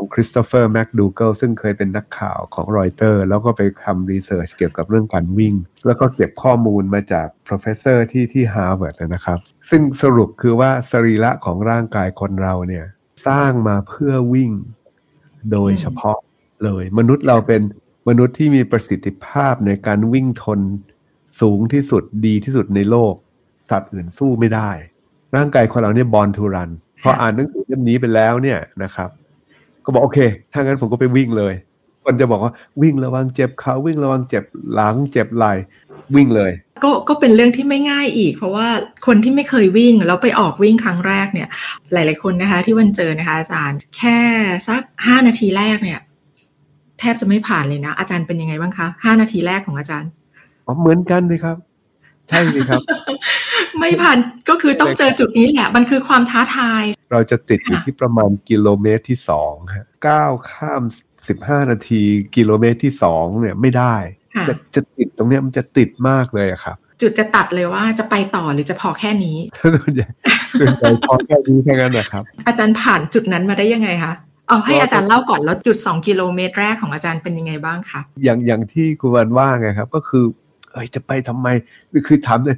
[0.00, 5.54] ของคริสโตเฟอร์แมคดูเกิลซึ่งเคยเป็นนักข่าวของรอยเตอร์ แล้วก็ไปทำ research เกี่ยวกับเรื่องการวิ่ง
[5.86, 9.38] แล้วก็เก็บข้อมูลมาจาก professor ที่ที่ฮาร์วาร์ดนะครับ
[9.70, 12.86] ซึ่งสรุปคือว่าสรีระของร่างกายคนเราเนี่ย
[13.26, 14.52] สร้างมาเพื่อวิ่ง
[15.52, 16.18] โดยเฉพาะ
[16.64, 17.62] เลย มนุษย์เราเป็น
[18.08, 20.60] มนุษย์ที่มีประสิทธิภาพในการวิ่งทน
[21.40, 23.14] สูงที่สุดดีที่สุดในโลก
[23.70, 24.70] สัตว์อื่นสู้ไม่ได้
[25.36, 26.70] ร่างกายคนเราเนี่ยบอลทูรัน
[27.02, 29.10] พออ่านหนังสือเล่มนี้ไปแล้วเนี่ยนะครับ
[29.90, 30.20] ก็บอกโอเค
[30.52, 31.54] ถ้างั้นผมก็ไปวิ่งเลย
[32.04, 35.52] คนจะบอกว่าวิ่งระวังเจ็บขาวิ่งระวังเจ็บหลังเจ็บไหล่
[36.16, 36.52] วิ่งเลย
[36.84, 38.68] ก็ก็เป็นเรื่องที่ไม่ง่ายอีก เพราะว่า
[39.06, 41.48] คนที่ไม่เคยวิ่งแล้วไปออกวิ่งครั้งแรกเนี่ย
[41.92, 44.18] หลาย ๆคนนะคะ ที่วันเจอนะคะ อาจารย์ แค่
[44.68, 46.00] สักห้านาทีแรกเนี่ย
[46.98, 50.10] แทบจะไม่ผ่านเลยนะ อาจารย์เป็นยังไงบ้างคะห้านาทีแรกของอาจารย์
[50.66, 51.56] อ๋อเหมือนกันเลยครับ
[52.28, 52.82] ใช่เลยครับ
[53.80, 60.82] ไม่ผ่านก็คือต้องเจอจุดนี้แหละ มันคือความท้าทาย เราจะติดอยู่ที่ประมาณกิโลเมตรที่สองฮะก้าวข้าม
[61.28, 62.02] สิบห้านาที
[62.36, 63.96] กิโลเมตรที่สองเนี่ยไม่ได้
[64.48, 70.06] จะจะติดตรงเนี้ยมันจะติดมากเลยครับ จุดจะตัดเลยว่าจะไปต่อหรือจะพอแค่นี้ส่วนใหญ่
[71.08, 74.12] พอแค่นี้แค่นั้นนะครับ อาจารย์ผ่านจุดนั้นมาได้ยังไงคะ
[74.48, 80.24] เอาให้อาจารย์เล่าก่อนแล้วจุดสองกิโลเมตรแรกของอาจารย์เป็นยังไงบ้างคะอย่างอย่างที่คุณวันว่าไงครับ ก็คือ
[80.72, 81.48] เอ้ยจะไปทำไม
[82.06, 82.56] คือถามเลย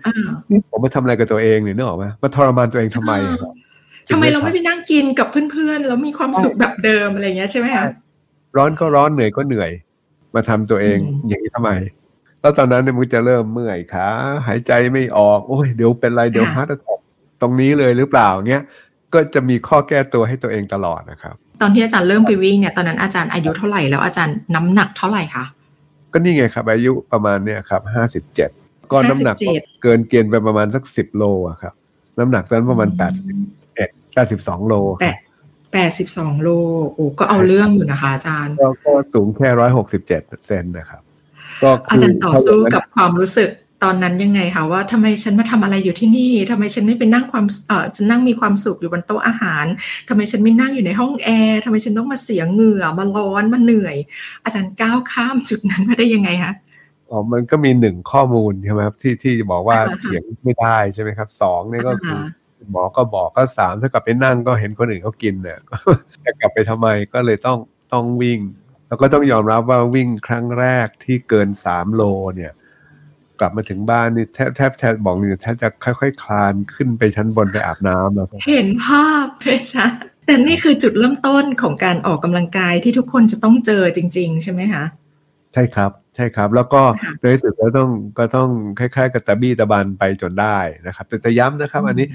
[0.50, 3.52] นี่ผมมาทำอะไรกับตัวเองเนี่ยนึกออกไหมมาทรมานตัวเองทำไมครับ
[4.10, 7.86] ทำไมเราไม่ไปนั่งกินกับเพื่อนๆแล้วมีความสุขแบบเดิมอะไรเงี้ยใช่ไหมคะ
[8.56, 9.70] ร้อนก็ร้อนเหนื่อยก็เหนื่อย
[10.34, 10.98] มาทำตัวเอง
[11.28, 11.70] อย่างนี้ทำไม
[12.40, 14.06] แล้วตอนนั้นเนี่ยมันจะเริ่มเมื่อยขา
[14.46, 17.00] หายใจไม่ออก โอ้ยเดี๋ยวเป็นไรเดี๋ยวฮาร์ดแทก
[17.40, 18.62] ตรงนี้เลยหรือเปล่าเงี้ย
[19.14, 25.44] ก็จะมีข้อแก้ตัวให้ตัวเองตลอดนะครับ ตอนที่อาจารย์เริ่มไปวิ่งเนี่ยตอนนั้นอาจารย์อายุเท่าไหร่แล้วอาจารย์น้ำหนักเท่าไหร่คะ
[26.12, 28.50] ก็นี่ไงครับ อายุประมาณเนี่ยครับห้าสิบเจ็ด
[28.92, 29.36] ก็น้ำหนัก
[29.82, 31.74] เกินเกณฑ์ไปประมาณสักสิบโลอะครับ
[32.18, 33.36] น้ำหนักตอนนั้นประมาณแปดสิบ
[34.14, 35.18] แปดสิบสองโลแปด
[35.72, 36.48] แปดสิบสองโล
[36.94, 41.02] โอ้ก็เอาเรื่องอยู่นะคะ อาจารย์ก็สูงแค่ร้อยหกสิบเจ็ดเซนนะครับ
[41.62, 43.50] ก็อาจารย์ต่อสู้กับความรู้สึก
[43.82, 49.64] ตอนนั้นยังไงคะว่าทำไมฉันมาทำอะไรอยู่ที่นี่ทำไมฉันไม่ไปนั่งความเออฉันนั่งมีความสุขอยู่บนโต๊ะอาหาร
[50.08, 53.96] ทำไมฉันไม่นั่งอยู่ในห้องแอร์ทำไมฉันต้องมาเสียเหงื่อมาร้อนมาเหนื่อย
[54.44, 56.52] อาจารย์ก้าวข้ามจุดนั้นมาได้ยังไงคะ
[57.06, 62.20] โอ๋อมันก็มีหนึ่งข้อมูลใช่ไหมครับที่ที่บอกว่าเถียงไม่ได้ใช่ไหมครับสองนี่ก็คือ
[62.70, 65.58] หมอก็บอกก็สามถ้ากลับไปนั่งก็เห็นคนอื่นเขากินเนี่ย
[66.24, 67.58] จะกลับไปทำไมก็เลยต้อง
[67.92, 68.40] ต้องวิ่ง
[68.88, 72.02] แล้วก็ต้องยอมรับว่าวิ่งครั้งแรกที่เกินสามโล
[72.36, 72.52] เนี่ย
[73.42, 79.86] กลับมาถึงบ้านนี่แทบแทบแทบบอกเลยแทบจะค่อยๆคลานขึ้นไปชั้นบนไปอาบน้ำแล้วเห็นภาพเลยจ้ะ
[80.26, 84.84] แต่นี่คือจุดเริ่มต้นของการออกกำลังกายที่ทุกคนจะต้องเจอจริง ๆ ใช่ไหมคะ
[85.54, 86.82] ใช่ครับ ใช่ครับ แล้วก็
[87.20, 92.06] โดยสุดก็ต้องก็ต้องคล้ายๆกับตะบี้ตะบันไปจนได้นะครับ แต่จะย้ำนะครับ อันนี้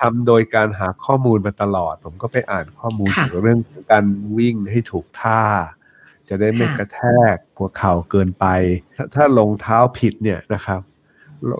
[0.00, 3.60] ทำโดยการหาข้อมูลมาตลอด ผมก็ไปอ่านข้อมูลเกี่ยวกับเรื่อง
[3.92, 4.04] การ
[4.38, 5.40] วิ่งให้ถูกท่า
[6.28, 7.00] จะได้ไม่กระแท
[7.34, 8.46] กหัวเข่าเกินไป
[8.96, 10.80] ถ้าถ้าลงเท้าผิดเนี่ยนะครับ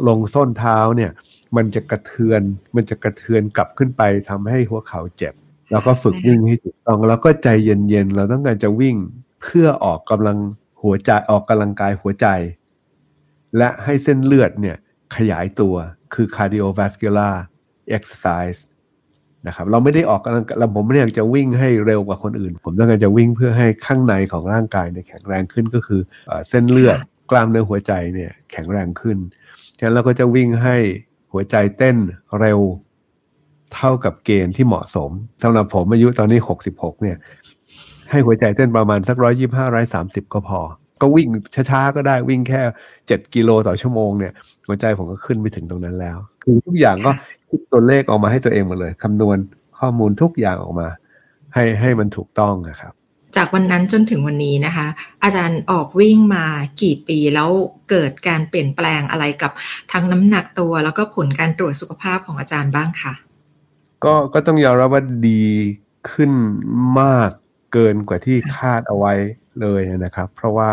[0.08, 1.10] ลงส้นเท้าเนี่ย
[1.56, 2.42] มันจะกระเทือน
[2.76, 5.34] มันจะกระเทือนกลับขึ้นไปทำให้หัวเข่าเจ็บ
[5.70, 8.96] แล้วก็ฝึกวิ่งให้ถูกต้อง แล้วก็ใจเย็นๆ เราต้องการจะวิ่ง
[9.42, 10.38] เพื่อออกกำลัง
[10.82, 12.26] หัวใจออกกำลังกายหัวใจ
[13.58, 14.76] และให้เส้นเลือดเนี่ย
[15.16, 15.74] ขยายตัว
[16.14, 17.34] คือ cardiovascular
[17.96, 18.60] exercise
[19.46, 26.00] นะครับเราไม่ได้ออกกำลังเราผมไม่ได้อยากจะวิ่งให้เร็วกว่าคนอื่น ผมต้องการจะวิ่งเพื่อให้ข้างในของร่างกายเนี่ยแข็งแรงขึ้นก็คือ
[26.48, 26.98] เส้นเลือด
[27.30, 29.18] กล้ามเนื้อหัวใจเนี่ยแข็งแรงขึ้น
[29.78, 30.76] ฉะนั้นเราก็จะวิ่งให้
[31.32, 31.96] หัวใจเต้น
[32.40, 32.60] เร็ว
[33.74, 35.10] เท่ากับเกณฑ์ที่เหมาะสม
[35.42, 36.40] สำหรับผมอายุตอนนี้
[36.72, 37.16] 66 เนี่ย
[38.10, 40.60] ให้หัวใจเต้นประมาณสักร้อยยี่ห้าร้อยสามสิบก็พอ
[41.00, 41.28] ก็วิ่ง
[41.70, 42.62] ช้าๆก็ได้วิ่งแค่
[43.06, 44.32] เจ็ดกิโลต่อชั่วโมงเนี่ย
[44.66, 47.10] หัวใจผมก็ขึ้นไปถึงตรงนั้นแล้ว คือทุกอย่างก็
[47.54, 49.38] คิดตัวเลขออกมาให้ตัวเองหมดเลยคำนวณ
[49.78, 50.88] ข้อมูลทุกอย่างออกมา
[51.54, 52.92] ให้ให้มันถูกต้องนะครับ
[53.36, 54.86] จากวันนั้นจนถึงวันนี้นะคะ
[55.22, 56.44] อาจารย์ออกวิ่งมา
[56.82, 57.50] กี่ปีแล้ว
[57.90, 59.52] เกิดการเปลี่ยนแปลงอะไรกับ
[59.92, 63.14] ทั้งน้ำหนักตัว แล้วก็ผลการตรวจสุขภาพของอาจารย์บ้างคะ
[64.04, 65.44] ก็ก็ต้องยอมรับว่าดี
[66.10, 66.32] ขึ้น
[67.00, 67.30] มาก
[67.72, 69.12] เกินกว่าที่คาดเอาไว้
[69.60, 70.70] เลยนะครับ เพราะว่า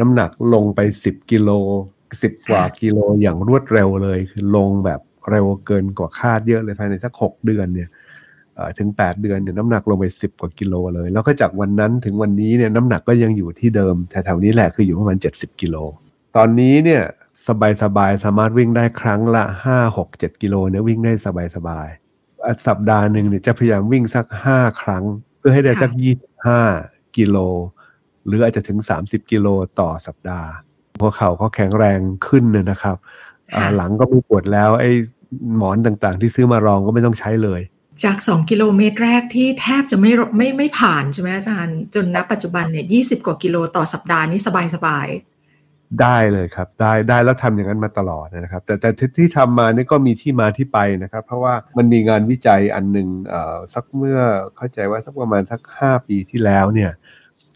[0.00, 1.50] น้ำหนักลงไป 10 กิโล
[2.02, 7.88] 10 กว่ากิโลอย่างรวดเร็วเลย คือลงแบบ เร็วเกินกว่าคาดเยอะเลยภายในสัก6เดือนเนี่ย
[8.78, 15.76] ถึง 8 เดือนเนี่ยน้ำหนักลงไป 10 กว่ากิโลเลย แล้วก็จากวันนั้นถึงวันนี้เนี่ยน้ำหนักก็ยังอยู่ที่เดิมแถวๆนี้แหละคืออยู่ประมาณ 70 กิโล
[16.36, 17.02] ตอนนี้เนี่ย
[17.82, 25.04] สบายๆสามารถวิ่งได้ครั้งละ 5 6 7 กิโลเนี่ยวิ่งได้สบายๆสัปดาห์หนึ่งเนี่ยจะพยายามวิ่งสัก 5 ครั้ง
[25.46, 26.14] พื่อให้ได้สักยี่
[26.46, 26.60] ห้า
[27.16, 27.36] กิโล
[28.26, 29.46] หรืออาจจะถึงสามสิบกิโล
[29.80, 30.48] ต่อสัปดาห์
[31.00, 32.96] หัวเข่าเขาแข็งแรงขึ้นนะครับ
[33.76, 34.90] หลังก็ไม่ปวดแล้ว ไอ้
[35.56, 37.60] หมอนต่างๆ ที่ซื้อมารองก็ไม่ต้องใช้เลย
[38.04, 45.06] จากสองกิโลเมตรแรกที่แทบจะไม่ไม่ไม่ผ่านใช่ไหมอาจารย์ จนณปัจจุบันเนี่ยยี่สิบกว่ากิโลต่อสัปดาห์นี้สบายสบาย
[46.02, 54.20] ได้เลยครับ ได้ได้แล้วทำอย่างนั้นมาตลอดนะครับ แต่แต่ที่ทำมานี่ก็มีที่มาที่ไปนะครับ เพราะว่ามันมีงานวิจัยอันหนึ่งเอ่อสักเมื่อ
[54.56, 56.90] เข้าใจว่าสักประมาณสักห้าปีที่แล้วเนี่ย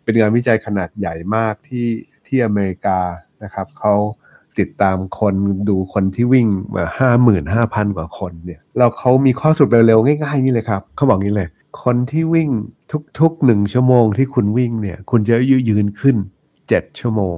[0.05, 1.89] เป็นงานวิจัยขนาดใหญ่มากที่
[2.27, 3.01] ที่อเมริกา
[3.45, 3.95] นะครับเขา
[4.61, 5.35] ติดตามคน
[5.69, 11.49] ดูคนที่วิ่งมาห้าหมื่นห้าพันกว่าคนเนี่ยเราเขามีข้อสรุปเร็วๆง่ายๆนี่เลยครับเขาบอกงี้เลย
[11.83, 12.51] คนที่วิ่ง
[13.21, 16.17] ทุกๆหนึ่งชั่วโมงที่คุณวิ่งเนี่ยคุณจะอายุยืนขึ้น
[16.69, 17.37] เจ็ดชั่วโมง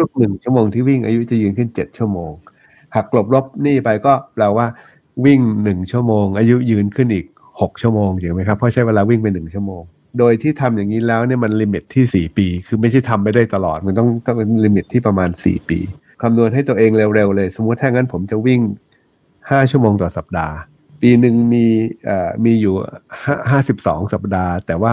[0.00, 2.30] ทุกๆหนึ่งชั่วโมงที่วิ่งอายุจะยืนขึ้นเจ็ดชั่วโมง
[2.94, 4.66] หักกลบลบหนี้ไปก็แปลว่า
[5.24, 7.26] วิ่งหนึ่งชั่วโมง อายุยืนขึ้นอีก
[7.60, 9.82] หกชั่วโมงจริงไหมครับเพราะใช้เวลาวิ่งไปหนึ่งชั่วโมง
[10.18, 15.78] โดยที่ทำอย่างนี้แล้วเนี่ยมัน limit ที่สี่ปี คือไม่ใช่ทำไปได้ตลอด มันต้องต้องเป็น limit ที่ประมาณสี่ปี
[16.24, 18.60] คำนวณให้ตัวเองเร็วๆเลย สมมติถ้างั้นผมจะวิ่ง
[19.50, 20.54] ห้าชั่วโมงต่อสัปดาห์
[21.02, 21.64] ปีหนึ่งมี
[22.04, 22.74] เอ่อมีอยู่
[23.50, 24.90] ห้าสิบสองสัปดาห์ แต่ว่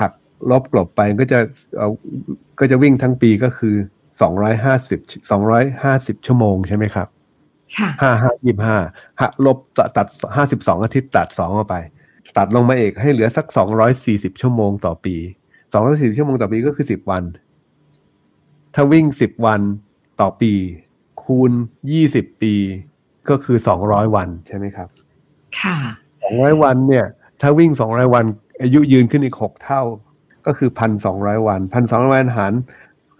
[0.00, 0.12] หัก
[0.50, 1.38] ลบกลบไปก็จะ
[2.58, 3.74] ก็จะวิ่งทั้งปีก็คือ
[4.20, 7.08] สองร้อยห้าสิบสองร้อยห้าสิบชั่วโมงใช่ไหมครับ
[7.76, 8.76] ค่ะห้าห้ายี่ห้า
[9.20, 9.58] หักลบ
[9.96, 11.76] ตัดห้าสิบสองอาทิตย์ตัดสองออกไป
[12.36, 15.16] ตัดลงมาเอกให้เหลือสักสองร้อยสี่สิบชั่วโมงต่อปี
[15.72, 17.22] สองร้อยสี่สิบชั่วโมงต่อปีก็คือสิบวัน
[18.74, 19.60] ถ้าวิ่งสิบวัน
[20.22, 20.52] ต่อปี
[21.22, 21.52] คูณ
[21.92, 22.54] ยี่สิบปี
[23.28, 24.88] ก็คือสองร้อยวันใช่ไหมครับ
[25.60, 25.76] ค่ะ
[26.22, 27.06] สองร้อยวันเนี่ย
[27.40, 28.24] ถ้าวิ่งสองร้อยวัน
[28.62, 29.82] อายุยืนขึ้นอีกหกเท่า
[30.46, 32.52] ก็คือพันสองร้อยวันพันสองร้อยวันหาร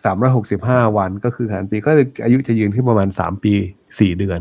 [0.05, 1.91] สามร้อยหกสิบห้าวันก็คือหารปีก็
[2.25, 3.55] อายุจะยืนขึ้นประมาณสามปี
[3.99, 4.41] สี่เดือน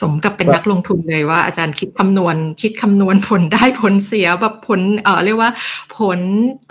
[0.00, 5.50] สมกับเป็นนักลงทุนเลยว่าอาจารย์คิดคำนวณ คิดคำนวณผลได้ผลเสียแบบผลเออเรียกว่า
[5.98, 6.20] ผล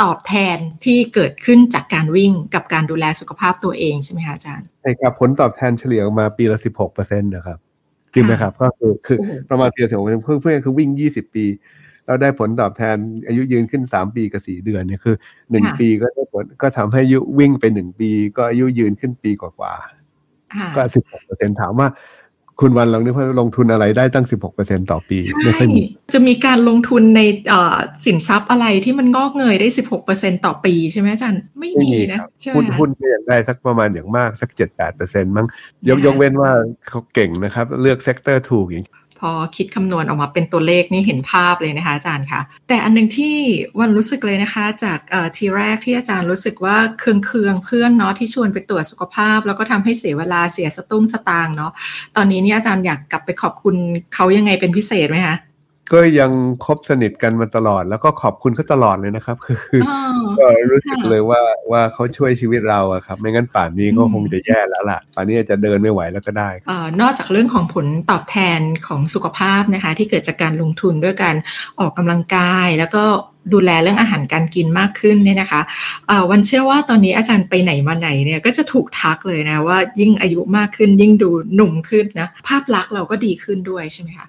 [0.02, 7.60] ตอบแทนที่เกิดขึ้นจากการวิ่งกับการดูแลสุขภาพตัวเองใช่ไหมคะอาจารย์ใช่ครับผลตอบแทนเฉลี่ยออกมาปีละสิบหกเปอร์เซ็นต์นะครับ
[8.14, 9.18] จริงไหมครับ ก็คือคือ
[9.50, 11.46] ประมาณปีละสิบหกเพื่อนเพื่อนคือวิ่งยี่สิบปี
[12.06, 12.98] เราได้ผลตอบแทน
[13.28, 15.16] อายุยืนขึ้นสามปีกับสี่เดือนเนี่ยคือ
[15.52, 21.88] หนึ่งปีก็ได้ผลก็ทำให้อายุวิ่งไปหนึ่งปี ก็อายุยืนขึ้นปีกว่าๆก็สิบหกเปอร์เซ็นต์ถามว่า
[22.62, 24.26] คุณวันลองนึกว่าลงทุนอะไรได้ตั้ง
[24.58, 27.22] 16%ต่อปี ไม่ค่อยมีจะมีการลงทุนใน
[28.06, 29.68] สินทรัพย์อะไรที่มันงอกเงยได้
[30.06, 34.50] 16%ต่อปีใช่ไหมอาจารย์ ไม่มีนะใช่ไหมหุ้นหุ้นก็ยังได้สักประมาณอย่างมากสัก
[34.90, 35.48] 7-8%มั้ง
[35.90, 36.52] ยกยกเว้นว่า
[36.88, 38.86] เขาเก่งนะครับ เลือก sector ถูกอย่าง
[39.20, 43.36] พอคิดคำนวณออกมาเป็นตัวเลขนี่เห็นภาพเลยนะคะอาจารย์คะแต่อันหนึ่งที่
[43.80, 45.00] วันรู้สึกเลยนะคะ จาก
[45.38, 51.72] ทีแรกที่อาจารย์รู้สึกว่าเคืองเคืองเพื่อนเนาะที่ชวนไปตรวจสุขภาพ แล้วก็ทำให้เสียเวลาเสียสตุ้งสตางค์เนาะ
[52.16, 53.76] ตอนนี้นี่อาจารย์อยากกลับไปขอบคุณ
[54.14, 55.36] เขายังไงเป็นพิเศษไหมคะ
[55.94, 56.32] ก็ยัง
[56.66, 59.58] คบสนิทกันมาตลอด แล้วก็ขอบคุณเขาตลอดเลยนะครับ คือ
[60.40, 66.50] ก็รู้สึกเลยว่าว่าเขาช่วยชีวิตเราอะครับ ไม่งั้นป่านนี้ก็คงจะแย่แล้วล่ะ ป่านนี้อาจจะเดินไม่ไหวแล้วก็ได้
[67.02, 71.36] นอกจากเรื่องของผลตอบแทนของสุขภาพนะคะ ที่เกิดจากการลงทุนด้วยการ
[71.80, 73.04] ออกกำลังกายแล้วก็
[73.54, 75.62] ดูแลเรื่องอาหารการกินมากขึ้นเนี่ยนะคะ
[76.32, 84.28] วันเชื่อว่าตอนนี้อาจารย์ไปไหนมาไหนเนี่ยก็จะถูกทักเลยนะว่ายิ่งอายุมากขึ้นยิ่งดูหนุ่มขึ้นนะภาพลักษณ์เราก็ดีขึ้นด้วยใช่ไหมคะ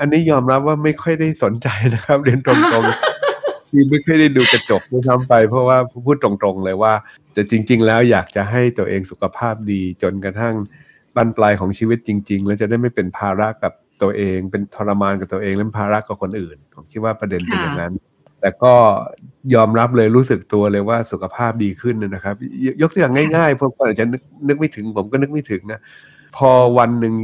[0.00, 6.94] อันนี้ยอมรับว่าไม่ค่อยได้สนใจนะครับ เรียนตรงๆที่ไม่ค่อยได้ดูกระจกด้วยซ้ำไป เพราะว่าพูดตรงๆเลยว่า
[7.32, 10.54] แต่จริง ๆ แล้วอยากจะให้ตัวเองสุขภาพดีจนกระทั่ง
[11.16, 13.72] บรรปลายของชีวิตจริง ๆ แล้วจะได้ไม่เป็นภาระกับ
[14.02, 17.92] ตัวเอง เป็นทรมานกับตัวเองและภาระกับคนอื่น ผมคิดว่าประเด็นเป็นอย่างนั้น
[18.40, 18.74] แต่ก็
[19.54, 22.34] ยอมรับเลยรู้สึกตัวเลยว่าสุขภาพดีขึ้นนะครับ
[22.82, 25.80] ยกตัวอย่างง่ายๆพวกคนอาจจะนึกนึกไม่ถึง ผมก็นึกไม่ถึงนะ
[26.36, 27.14] พอวันหนึ่ง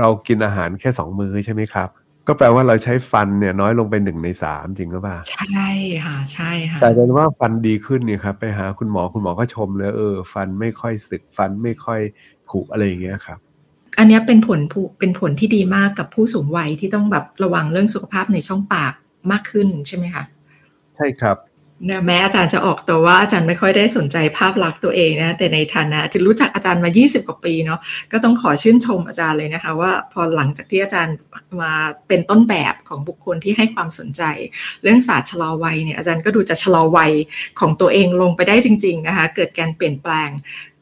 [0.00, 1.88] เรากินอาหารแค่สองมือใช่ไหมครับ
[2.28, 5.70] ก็แปลว่าเราใช้ฟันเนี่ยน้อยลงไปหนึ่งในสามจริงหรือเปล่าใช่
[6.04, 12.00] ค่ะใช่ค่ะแต่เป็นว่าฟันดีขึ้นเนี่ยครับไปหาคุณหมอคุณหมอก็ชมเลยเออ ฟันไม่ค่อยสึกฟันไม่ค่อย
[12.48, 13.38] ผุอะไรอย่างเงี้ยครับ
[13.98, 14.60] อันนี้เป็นผล
[14.98, 18.92] เป็นผลที่ดีมากกับผู้สูงวัยที่ต้องแบบระวังเรื่องสุขภาพในช่องปาก
[19.30, 20.24] มากขึ้นใช่ไหมคะ
[20.96, 21.36] ใช่ครับ
[21.86, 27.80] นะแม้อาจารย์จะออกตัวว่าอาจารย์ไม่ค่อยได้สนใจภาพลักษณ์ตัวเองนะแต่ในฐานะที่รู้จักอาจารย์มา 20 กว่าปีเนาะ
[28.12, 31.14] ก็ต้องขอชื่นชมอาจารย์เลยนะคะ ว่าพอหลังจากที่อาจารย์
[31.62, 31.74] มา
[32.08, 34.22] เป็นต้นแบบของบุคคลที่ให้ความสนใจ
[34.82, 37.12] เรื่องศาสตร์ชะลอวัยเนี่ยอาจารย์ก็ดูจะชะลอวัย
[37.60, 40.30] ของตัวเองลงไปได้จริง ๆนะคะ เกิดการเปลี่ยนแปลง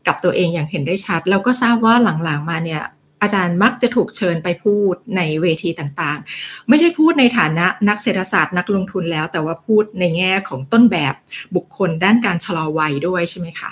[0.07, 2.83] กับตัวเองอย่างเห็นได้ชัด แล้วก็ทราบว่าหลังๆมาเนี่ย
[3.27, 11.15] อาจารย์มักจะถูกเชิญไปพูดในเวทีต่างๆ ไม่ใช่พูดในฐานะนักเศรษฐศาสตร์นักลงทุนแล้ว แต่ว่าพูดในแง่ของต้นแบบ
[11.57, 13.71] บุคคลด้านการชะลอวัยด้วยใช่ไหมคะ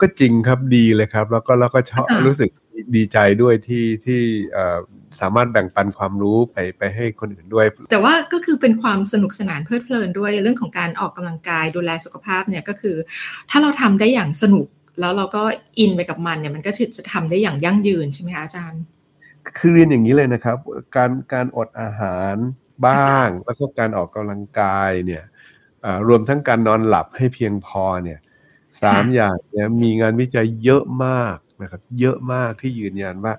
[0.00, 2.50] ก็จริงครับดีเลยครับ แล้วก็แล้วก็ชอบรู้สึก
[2.96, 4.20] ดีใจด้วยที่ที่
[5.20, 12.96] สามารถแบ่งปันความรู้ไปไปให้คนอื่นด้วย แต่ว่าก็คือเป็นความสนุกสนานเพลิดเพลินด้วยเรื่องของการออกกำลังกายดูแลสุขภาพเนี่ยก็คือ
[13.50, 14.66] ถ้าเราทำได้อย่างสนุก
[15.00, 15.42] แล้วเราก็
[15.78, 18.82] อินไปกับมันเนี่ยมันก็จะทำได้อย่างยั่งยืนใช่ไหมคะอาจารย์
[19.58, 20.56] คือเรียนอย่างนี้เลยนะครับ
[20.96, 22.36] การการอดอาหาร
[22.86, 25.24] บ้าง แล้วก็การออกกำลังกายเนี่ย
[26.08, 28.18] รวมทั้งการนอนหลับให้เพียงพอเนี่ย
[28.82, 33.34] สามอย่างเนี่ยมีงานวิจัยเยอะมากนะครับ เยอะมากที่ยืนยันว่า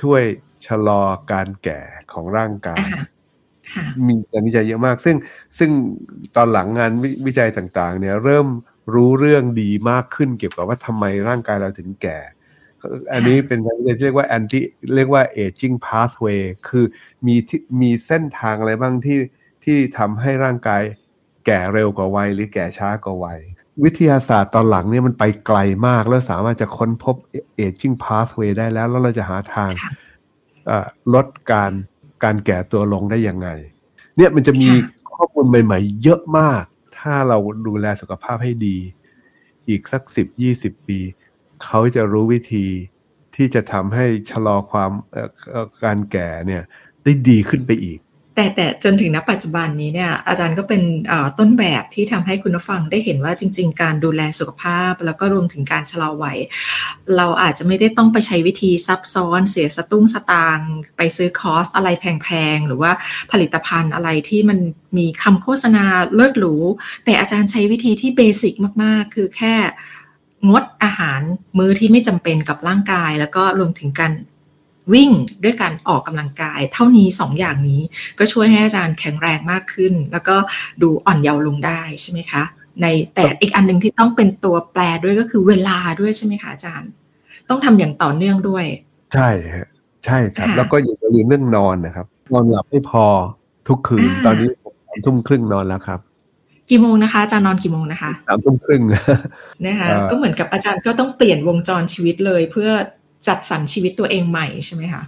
[0.00, 0.22] ช่วย
[0.66, 1.80] ชะลอการแก่
[2.12, 2.86] ของร่างกาย
[4.06, 5.16] มีงานวิจัยเยอะมาก ซึ่ง
[5.58, 5.70] ซึ่ง
[6.36, 6.92] ตอนหลังงาน
[7.26, 8.46] วิจัยต่าง ๆ เนี่ยเริ่ม
[8.94, 12.18] รู้เรื่องดีมากขึ้นเกี่ยวกับว่าทำไมร่างกายเราถึงแก่
[13.12, 14.60] อันนี้เป็นการเรียกว่า anti
[14.94, 16.84] เรียกว่า aging pathway คือ
[17.26, 17.36] มี
[17.80, 19.18] มีเส้นทางอะไรบ้างที่
[19.64, 20.82] ที่ทำให้ร่างกาย
[21.46, 23.40] แก่เร็วกว่าวัยหรือแก่ช้ากว่าวัย
[23.84, 27.16] วิทยาศาสตร์ตอนหลังเนี่ยมันไปไกลมาก แล้วสามารถจะค้นพบ
[27.64, 29.70] aging pathway ได้แล้ว แล้วเราจะหาทาง
[31.14, 31.72] ลดการ
[32.24, 33.48] การแก่ตัวลงได้ยังไง
[34.16, 34.68] เนี่ยมันจะมี
[35.14, 36.64] ข้อมูลใหม่ ๆ เยอะมาก
[37.06, 37.38] ถ้าเรา
[37.68, 38.76] ดูแลสุขภาพให้ดี
[39.68, 40.98] อีกสักสิบยี่สิบปี
[41.64, 42.66] เขาจะรู้วิธี
[43.36, 44.90] ที่จะทำให้ชะลอความ
[45.84, 46.62] การแก่เนี่ย
[47.04, 47.98] ได้ดีขึ้นไปอีก
[48.36, 50.82] แต่แต่จนถึงณปัจจุบันนี้เนี่ยอาจารย์ก็เป็น
[51.38, 56.38] ต้นแบบที่ทำให้คุณผู้ฟังได้เห็นว่าจริง ๆ การดูแลสุขภาพ แล้วก็รวมถึงการชะลอวัย
[57.16, 60.58] เราอาจจะไม่ได้ต้องไปใช้วิธีซับซ้อน เสียสตุ้งสตาง
[60.96, 62.92] ไปซื้อคอสอะไรแพงๆหรือว่า
[63.32, 64.58] ผลิตภัณฑ์อะไรที่มัน
[64.98, 66.56] มีคำโฆษณาเลิศหรู
[67.04, 69.54] แต่อาจารย์ใช้วิธีที่เบสิกมากๆ คือแค่
[70.48, 71.20] งดอาหาร
[71.58, 74.12] มื้อที่ไม่จำเป็นกับร่างกาย แล้วก็รวมถึงการ
[74.92, 75.10] วิ่ง
[75.44, 77.80] ด้วยการออกกำลังกาย เท่านี้ 2ออย่างนี้
[78.18, 80.36] ก็ช่วยให้อาจารย์แข็งแรงมากขึ้น แล้วก็
[80.82, 82.42] ดูอ่อนเยาว์ลงได้ใช่ไหมคะ
[82.82, 86.90] ในแต่อีกอันหนึ่งที่ต้องเป็นตัวแปรด้วยก็คือเวลาด้วยใช่ไหมคะอาจารย์
[87.48, 88.64] ต้องทำอย่างต่อเนื่องด้วย
[89.14, 89.68] ใช่ฮะ
[90.04, 93.04] ใช่ครับ แล้วก็อย่าลืมเรื่องนอนนะครับ นอนหลับให้พอ
[93.68, 96.00] ทุกคืนตอนนี้ผมสามทุ่มครึ่งนอนแล้วครับ
[96.70, 98.82] กี่โมงนะคะอาจารย์นอนกี่โมงนะคะสามทุ่มครึ่ง
[99.66, 102.70] นะคะก็เหมือนกับอาจารย์ก็ต้องเปลี่ยนวงจรชีวิตเลย เพื่อ
[103.26, 105.02] จัดสรรชีวิตตัวเองใหม่ใช่ไหมคะ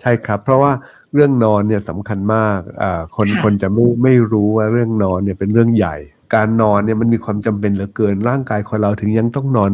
[0.00, 0.72] ใช่ครับ เพราะว่า
[1.14, 5.96] เรื่องนอนเนี่ยสำคัญมากอ่าคนคนจะไม่ไม่รู้ว่าเรื่องนอนเนี่ยเป็นเรื่องใหญ่
[6.34, 9.72] การนอนเนี่ยมันมีความจำเป็นเหลือเกินร่างกายคนเราถึงยังต้องนอน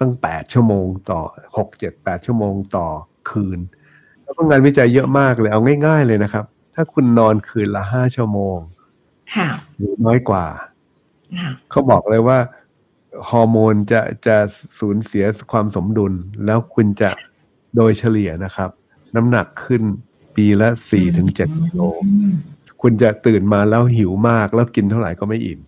[0.00, 1.20] ตั้งแปดชั่วโมงต่อ
[1.56, 2.86] หกเจ็ดแปดชั่วโมงต่อ
[3.30, 3.58] คืน
[4.22, 8.58] แล้วก็งานวิจัยเยอะมากเลยเอาง่าย ๆเลยนะครับ ถ้าคุณนอนคืนละห้าชั่วโมง
[9.76, 10.46] หรือน้อยกว่า
[11.70, 12.38] เขาบอกเลยว่า
[13.28, 14.36] ฮอร์โมนจะจะ
[14.78, 16.12] สูญเสียความสมดุล
[16.46, 17.10] แล้วคุณจะ
[17.76, 18.70] โดยเฉลี่ยนะครับ
[19.16, 19.82] น้ำหนักขึ้น
[20.36, 21.82] ปีละสี่ถึงเจ็ดกิโล
[22.82, 25.60] คุณจะตื่นมาแล้วหิวมากแล้วกินเท่าไหร่ก็ไม่อิ่ม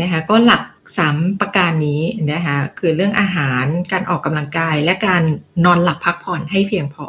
[0.00, 0.62] นะคะก็หลัก
[0.96, 2.02] สามประการนี้
[2.32, 5.22] นะคะคือเรื่องอาหารการออกกำลังกาย และการ
[5.64, 7.06] นอนหลับพักผ่อนให้เพียงพอ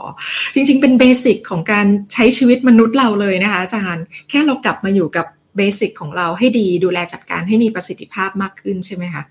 [0.53, 5.25] จริง ๆ เป็นเบสิกของการใช้ชีวิตมนุษย์เราเลยนะคะอาจารย์แค่เรากลับมาอยู่กับ
[5.57, 9.23] เบสิกของเราให้ดีดูแลจัดการให้มีประสิทธิภาพมากขึ้นใช่ไหมคะ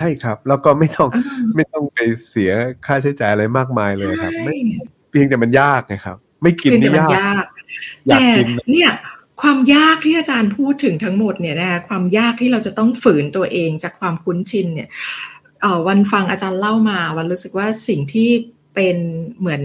[0.00, 1.08] ใช่ครับ แล้วก็ไม่ต้อง
[1.56, 2.52] ไม่ต้องไปเสีย
[2.86, 4.56] ค่าใช้จ่ายอะไรมากมายเลยครับไม่
[5.10, 7.44] เพียงแต่มันยากนะครับ ไม่กินนี่ยาก
[8.08, 8.20] แต่
[8.70, 8.90] เนี่ย
[9.40, 14.88] ความยากที่อาจารย์พูดถึงทั้งหมดเนี่ยนะคะความยากที่เราจะต้องฝืนตัวเองจากความคุ้นชินเนี่ย
[15.88, 18.28] วันฟังอาจารย์เล่ามาวันรู้สึกว่าสิ่งที่
[18.80, 19.00] เป็น
[19.40, 19.62] เหมือน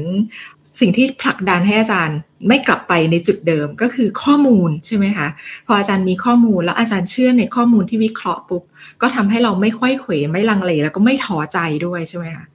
[0.79, 5.27] สิ่งที่ผลักดันให้อาจารย์ไม่กลับไปในจุดเดิมก็คือข้อมูลใช่ไหมคะ
[5.67, 8.63] พออาจารย์มีข้อมูลแล้วอาจารย์เชื่อในข้อมูลที่วิเคราะห์ปุ๊บ
[9.01, 12.45] ก็ทำให้เราไม่ค่อยเขวไม่ลังเลแล้วก็ไม่ท้อใจด้วยใช่ไหมคะ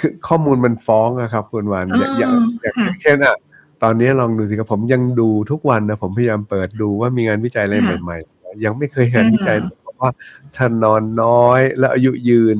[0.00, 3.36] คือข้อมูลมันฟ้องอะครับคุณวันอย่างอย่างเช่นอะ
[3.82, 9.56] ตอนนี้ลองดูสิครับผมยังดูทุกวันนะผมพยายามเปิดดูว่ามีงานวิจัยอะไรใหม่ ๆ ยังไม่เคยเห็นวิจัย
[9.86, 10.10] บอกว่า
[10.56, 12.56] ถ้านอนน้อยแล้วอายุยืน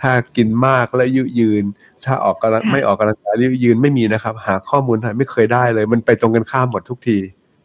[0.00, 1.64] ถ้ากินมากแล้วอายุยืน
[2.04, 7.18] ถ้าออกกำลังไม่ออกกำลังกายอายุยืนไม่มีนะครับ หาข้อมูลไม่เคยได้เลย มันไปตรงกันข้ามหมดทุกที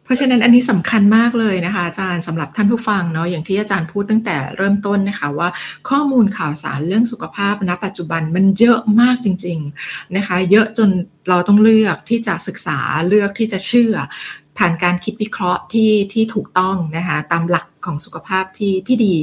[0.04, 5.48] เพราะฉะนั้นอันนี้สำคัญมากเลยนะคะอาจารย์สำหรับท่านผู้ฟังเนาะอย่างที่อาจารย์พูดตั้งแต่เริ่มต้นนะคะว่า
[5.88, 10.88] ข้อมูลข่าวสารเรื่องสุขภาพณปัจจุบันมันเยอะมากจริง ๆนะคะ เยอะจน
[11.28, 13.94] เราต้องเลือกที่จะศึกษาเลือกที่จะเชื่อ
[14.58, 19.16] ผ่านการคิดวิเคราะห์ที่ที่ถูกต้องนะคะตามหลักของสุขภาพที่ที่ดี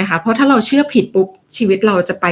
[0.00, 2.26] นะคะเพราะถ้าเราเชื่อผิดปุ๊บชีวิตเราจะไป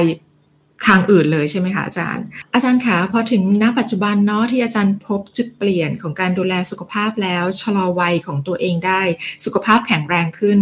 [0.87, 9.01] ทางอื่นเลยใช่ไหมคะอาจารย์ อาจารย์คะพอถึงณปัจจุบันเนาะที่อาจารย์พบจุดเปลี่ยนของการดูแลสุขภาพแล้วชะลอวัยของตัวเองได้
[9.45, 10.59] สุขภาพแข็งแรงขึ้น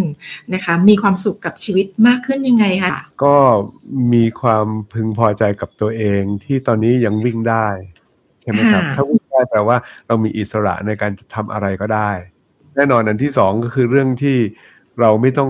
[0.54, 2.92] นะคะ มีความสุขกับชีวิตมากขึ้นยังไงคะ
[3.24, 3.36] ก็
[4.14, 7.68] มีความพึงพอใจกับตัวเองที่ตอนนี้ยังวิ่งได้
[8.42, 9.78] ใช่ไหมครับถ้าวิ่งได้ แปลว่า
[10.08, 12.10] เรามีอิสระในการทำอะไรก็ได้
[12.76, 14.38] แน่นอนอันที่สองก็คือเรื่องที่
[15.00, 15.50] เราไม่ต้อง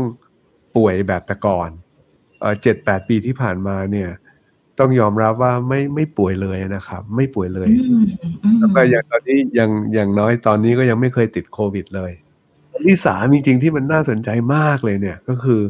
[0.76, 1.70] ป่วยแบบแต่ก่อน
[2.62, 4.10] เจ็ดแปดปีที่ผ่านมาเนี่ย
[4.80, 7.70] ต้องยอมรับว่าไม่ไม่ป่วยเลยนะครับ ไม่ป่วยเลย
[8.60, 12.12] แล้วก็อย่างตอนนี้ยังอย่างน้อยตอนนี้ก็ยังไม่เคยติดโควิดเลย
[12.86, 15.62] ที่สามจริงๆที่มันน่าสนใจมากเลยเนี่ย ก็คือ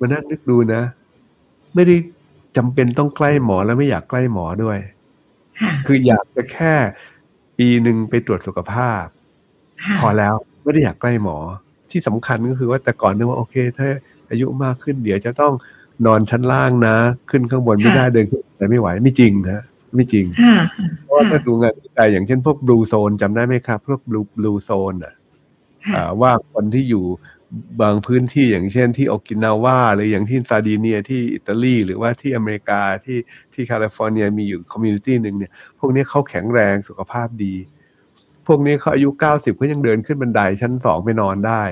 [0.00, 0.82] มันน่านึกดูนะ
[1.74, 1.96] ไม่ได้
[2.56, 4.78] จำเป็นต้องใกล้หมอแล้วไม่อยากใกล้หมอด้วย
[5.86, 6.74] คืออยากจะแค่
[7.58, 9.04] ปีหนึ่งไปตรวจสุขภาพ
[10.00, 11.36] พอแล้วไม่ได้อยากใกล้หมอ
[11.90, 13.88] ที่สำคัญก็คือว่าแต่ก่อนนึกว่าโอเค ถ้า
[14.30, 15.52] อายุมากขึ้นเดี๋ยวจะต้อง
[16.06, 16.96] นอนชั้นล่างนะ
[17.30, 19.64] ขึ้นข้างบนไม่ได้เดินขึ้นแต่ไม่ไหวไม่จริงนะ
[19.94, 20.26] ไม่จริง
[21.02, 25.14] เพราะว่าถ้าดูงานวิจัยอย่างเช่นพวก Blue Zone จำได้ไหมครับ พวก Blue Blue Zone อะ
[26.20, 27.04] ว่าคนที่อยู่
[27.82, 33.18] บางพื้นที่อย่างเช่นที่โอกินาวาหรืออย่างที่ซาร์ดิเนียที่อิตาลีหรือว่าที่อเมริกาที่
[33.54, 37.54] ที่แคลิฟอร์เนียมีอยู่ community หนึ่งเนี่ย พวกนี้เขาแข็งแรงสุขภาพดี
[38.46, 41.62] พวกนี้เขาอายุเก้าสิบก็ยังเดินขึ้นบันไดชั้นสองไปนอนได้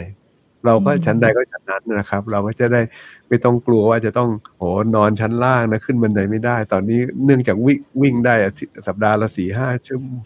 [0.66, 2.80] เราก็ชั้นใดก็ชั้นนั้นนะครับ เราก็จะได้
[3.28, 4.62] ไม่ต้องกลัวว่าจะต้องโห
[4.94, 8.34] นอนชั้นล่างนะขึ้นบันไดไม่ได้ ตอนนี้เนื่องจากวิ่งวิ่งได้
[8.86, 9.68] สัปดาห์ละสี่ห้า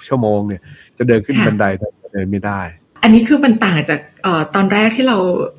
[0.09, 0.63] ชั่วโมงเนี่ย
[0.99, 1.65] จะเดินขึ้นบันได
[2.15, 2.61] เดินไม่ได้
[3.03, 5.17] อันนี้คือมันต่างจากออตอนแรกที่เรา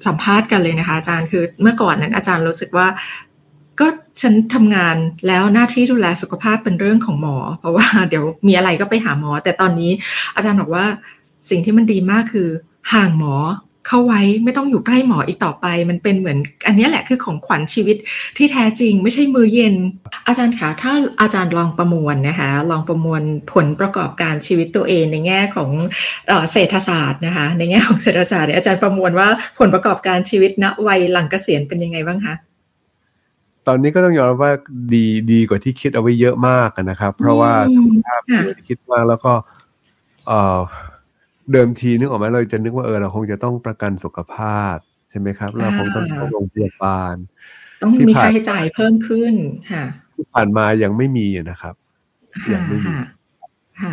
[0.07, 2.87] สัมภาษณ์กันเลยนะคะ อาจารย์คือเมื่อก่อนนั้นอาจารย์รู้สึกว่า
[3.79, 3.87] ก็
[4.21, 4.95] ฉันทำงาน
[5.27, 9.91] แล้วหน้าที่ดูแลสุขภาพเป็นเรื่องของหมอ เพราะว่าเดี๋ยวมีอะไรก็ไปหาหมอ แต่ตอนนี้
[10.35, 10.85] อาจารย์บอกว่า
[11.49, 12.49] สิ่งที่มันดีมากคือ
[12.93, 13.35] ห่างหมอ
[13.87, 17.97] เข้าไว้ไม่ต้องอยู่ใกล้หมออีกต่อไป มันเป็นเหมือน อันนี้แหละคือของขวัญชีวิต
[18.37, 19.75] ที่แท้จริง ไม่ใช่มือเย็น
[20.27, 23.21] อาจารย์คะถ้าอาจารย์ลองประมวลนะคะลองประมวล
[23.53, 25.69] ผลประกอบการชีวิตตัวเองในแง่ของ
[26.51, 32.35] เศรษฐศาสตร์นะคะในแง่ของเศรษฐศาสตร์อาจารย์ประมวลว่าผลประกอบการชีวิตณวัยหลังเกษียณเป็นยังไงบ้างคะ
[33.67, 34.53] ตอนนี้ก็ต้องยอมรับว่า
[34.93, 39.33] ดีดีกว่าที่คิดเอาไว้เยอะมากนะครับ เพราะว่าสุขภาพดีกว่าที่คิดมากแล้วก็
[40.27, 40.59] เอ่อ
[41.53, 44.75] เดิมทีนึกออกไหมเราจะนึกว่าเออเราคงจะต้องประกันสุขภาพ
[45.09, 47.15] ใช่ไหมครับ เราคงต้องเข้าโรงพยาบาล
[47.81, 49.33] ต้องมีค่าใช้จ่ายเพิ่มขึ้น
[49.71, 51.75] ค่ะที่ผ่านมายังไม่มีนะครับ
[52.53, 52.93] ยังไม่มี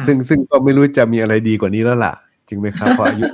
[0.06, 2.14] ซึ่งซึ่งก็ไม่รู้จะมีอะไรดีกว่านี้แล้วล่ะ
[2.48, 3.24] จริงไหมครับเพราะอายุ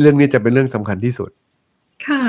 [0.00, 1.30] เรื่องนี้จะเป็นเรื่องสำคัญที่สุด
[2.06, 2.22] ค่ะ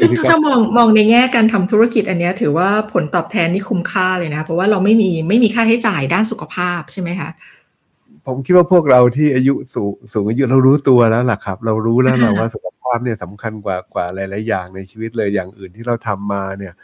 [0.00, 7.30] ซึ่งถ้ามองมองในแง่การทำธุรกิจอันนี้ถือว่าผลตอบแทนนี่คุ้มค่าเลยนะ เพราะว่าเราไม่มีไม่มีค่าใช้จ่ายด้านสุขภาพใช่ไหมคะ
[8.26, 16.74] ผมคิดว่าพวกเราที่อายุสูงสูงอายุเรารู้ตัวแล้วล่ะครับ เรารู้แล้วเราว่าสุขภาพเนี่ยสำคัญกว่ากว่าหลาย ๆ อย่างในชีวิตเลยอย่างอื่นที่เราทำมาเนี่ย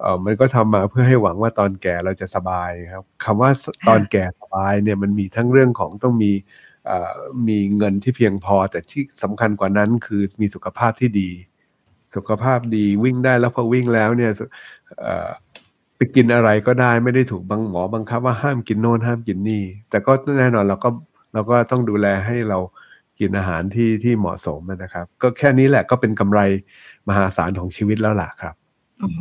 [0.00, 3.50] เออมันก็ทำมาเพื่อให้หวังว่าตอนแก่เราจะสบายครับคำว่า
[3.88, 6.32] ตอนแก่สบายเนี่ยมันมีทั้งเรื่องของต้องมี
[7.48, 11.30] มีเงินที่เพียงพอ แต่ที่สำคัญกว่านั้นคือมีสุขภาพที่ดี
[12.16, 14.32] สุขภาพดีวิ่งได้แล้วพอวิ่งแล้วเนี่ย
[16.00, 20.88] ไปกินอะไรก็ได้ไม่ได้ถูกบังหมอบังคับว่าห้ามกินโน่นห้ามกินนี่ แต่ก็แน่นอนเราก็
[21.32, 22.58] เราก็ต้องดูแลให้เรา
[23.20, 26.40] กินอาหารที่ที่เหมาะสมนะครับ ก็แค่นี้แหละก็เป็นกำไร
[27.08, 28.54] มหาศาลของชีวิตแล้วล่ะครับ
[29.00, 29.20] โอ้โห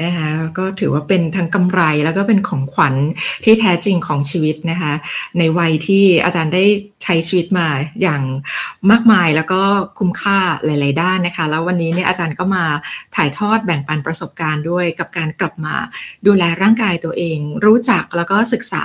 [0.00, 2.94] นะคะก็ถือว่าเป็นทั้งกำไรแล้วก็เป็นของขวัญ
[3.44, 4.92] ที่แท้จริงของชีวิตนะคะ
[5.38, 6.64] ในวัยที่อาจารย์ได้
[7.02, 7.68] ใช้ชีวิตมา
[8.02, 8.22] อย่าง
[8.90, 9.60] มากมายแล้วก็
[9.98, 12.64] คุ้มค่าหลาย ๆ ด้านนะคะ แล้ววันนี้เนี่ยอาจารย์ก็มา
[13.16, 15.74] ถ่ายทอดแบ่งปันประสบการณ์ด้วย กับการกลับมา
[16.26, 18.84] ดูแลร่างกายตัวเอง รู้จักแล้วก็ศึกษา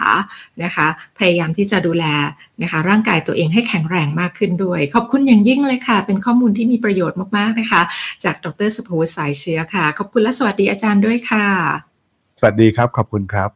[0.64, 0.88] นะคะ
[1.20, 2.06] พยายามที่จะดูแล
[2.62, 7.82] นะคะ ร่างกายตัวเองให้แข็งแรงมากขึ้นด้วย ขอบคุณอย่างยิ่งเลยค่ะ เป็นข้อมูลที่มีประโยชน์มาก ๆ นะคะ
[8.24, 11.48] จากดรสุภวุฒิสายเชื้อค่ะขอบคุณและสวัสดีอาจารย์ด้วยค่ะ
[12.38, 13.50] สวัสดีครับ ขอบคุณครับ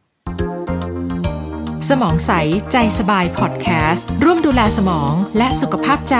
[1.88, 2.32] สมองใส
[2.72, 6.16] ใจสบายพอดแคสต์ ร่วมดูแลสมองและสุขภาพใจ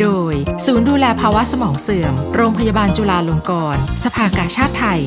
[0.00, 0.34] โดย
[0.66, 5.00] ศูนย์ดูแลภาวะสมองเสื่อม โรงพยาบาลจุฬาลงกรณ์ สภากาชาติไทย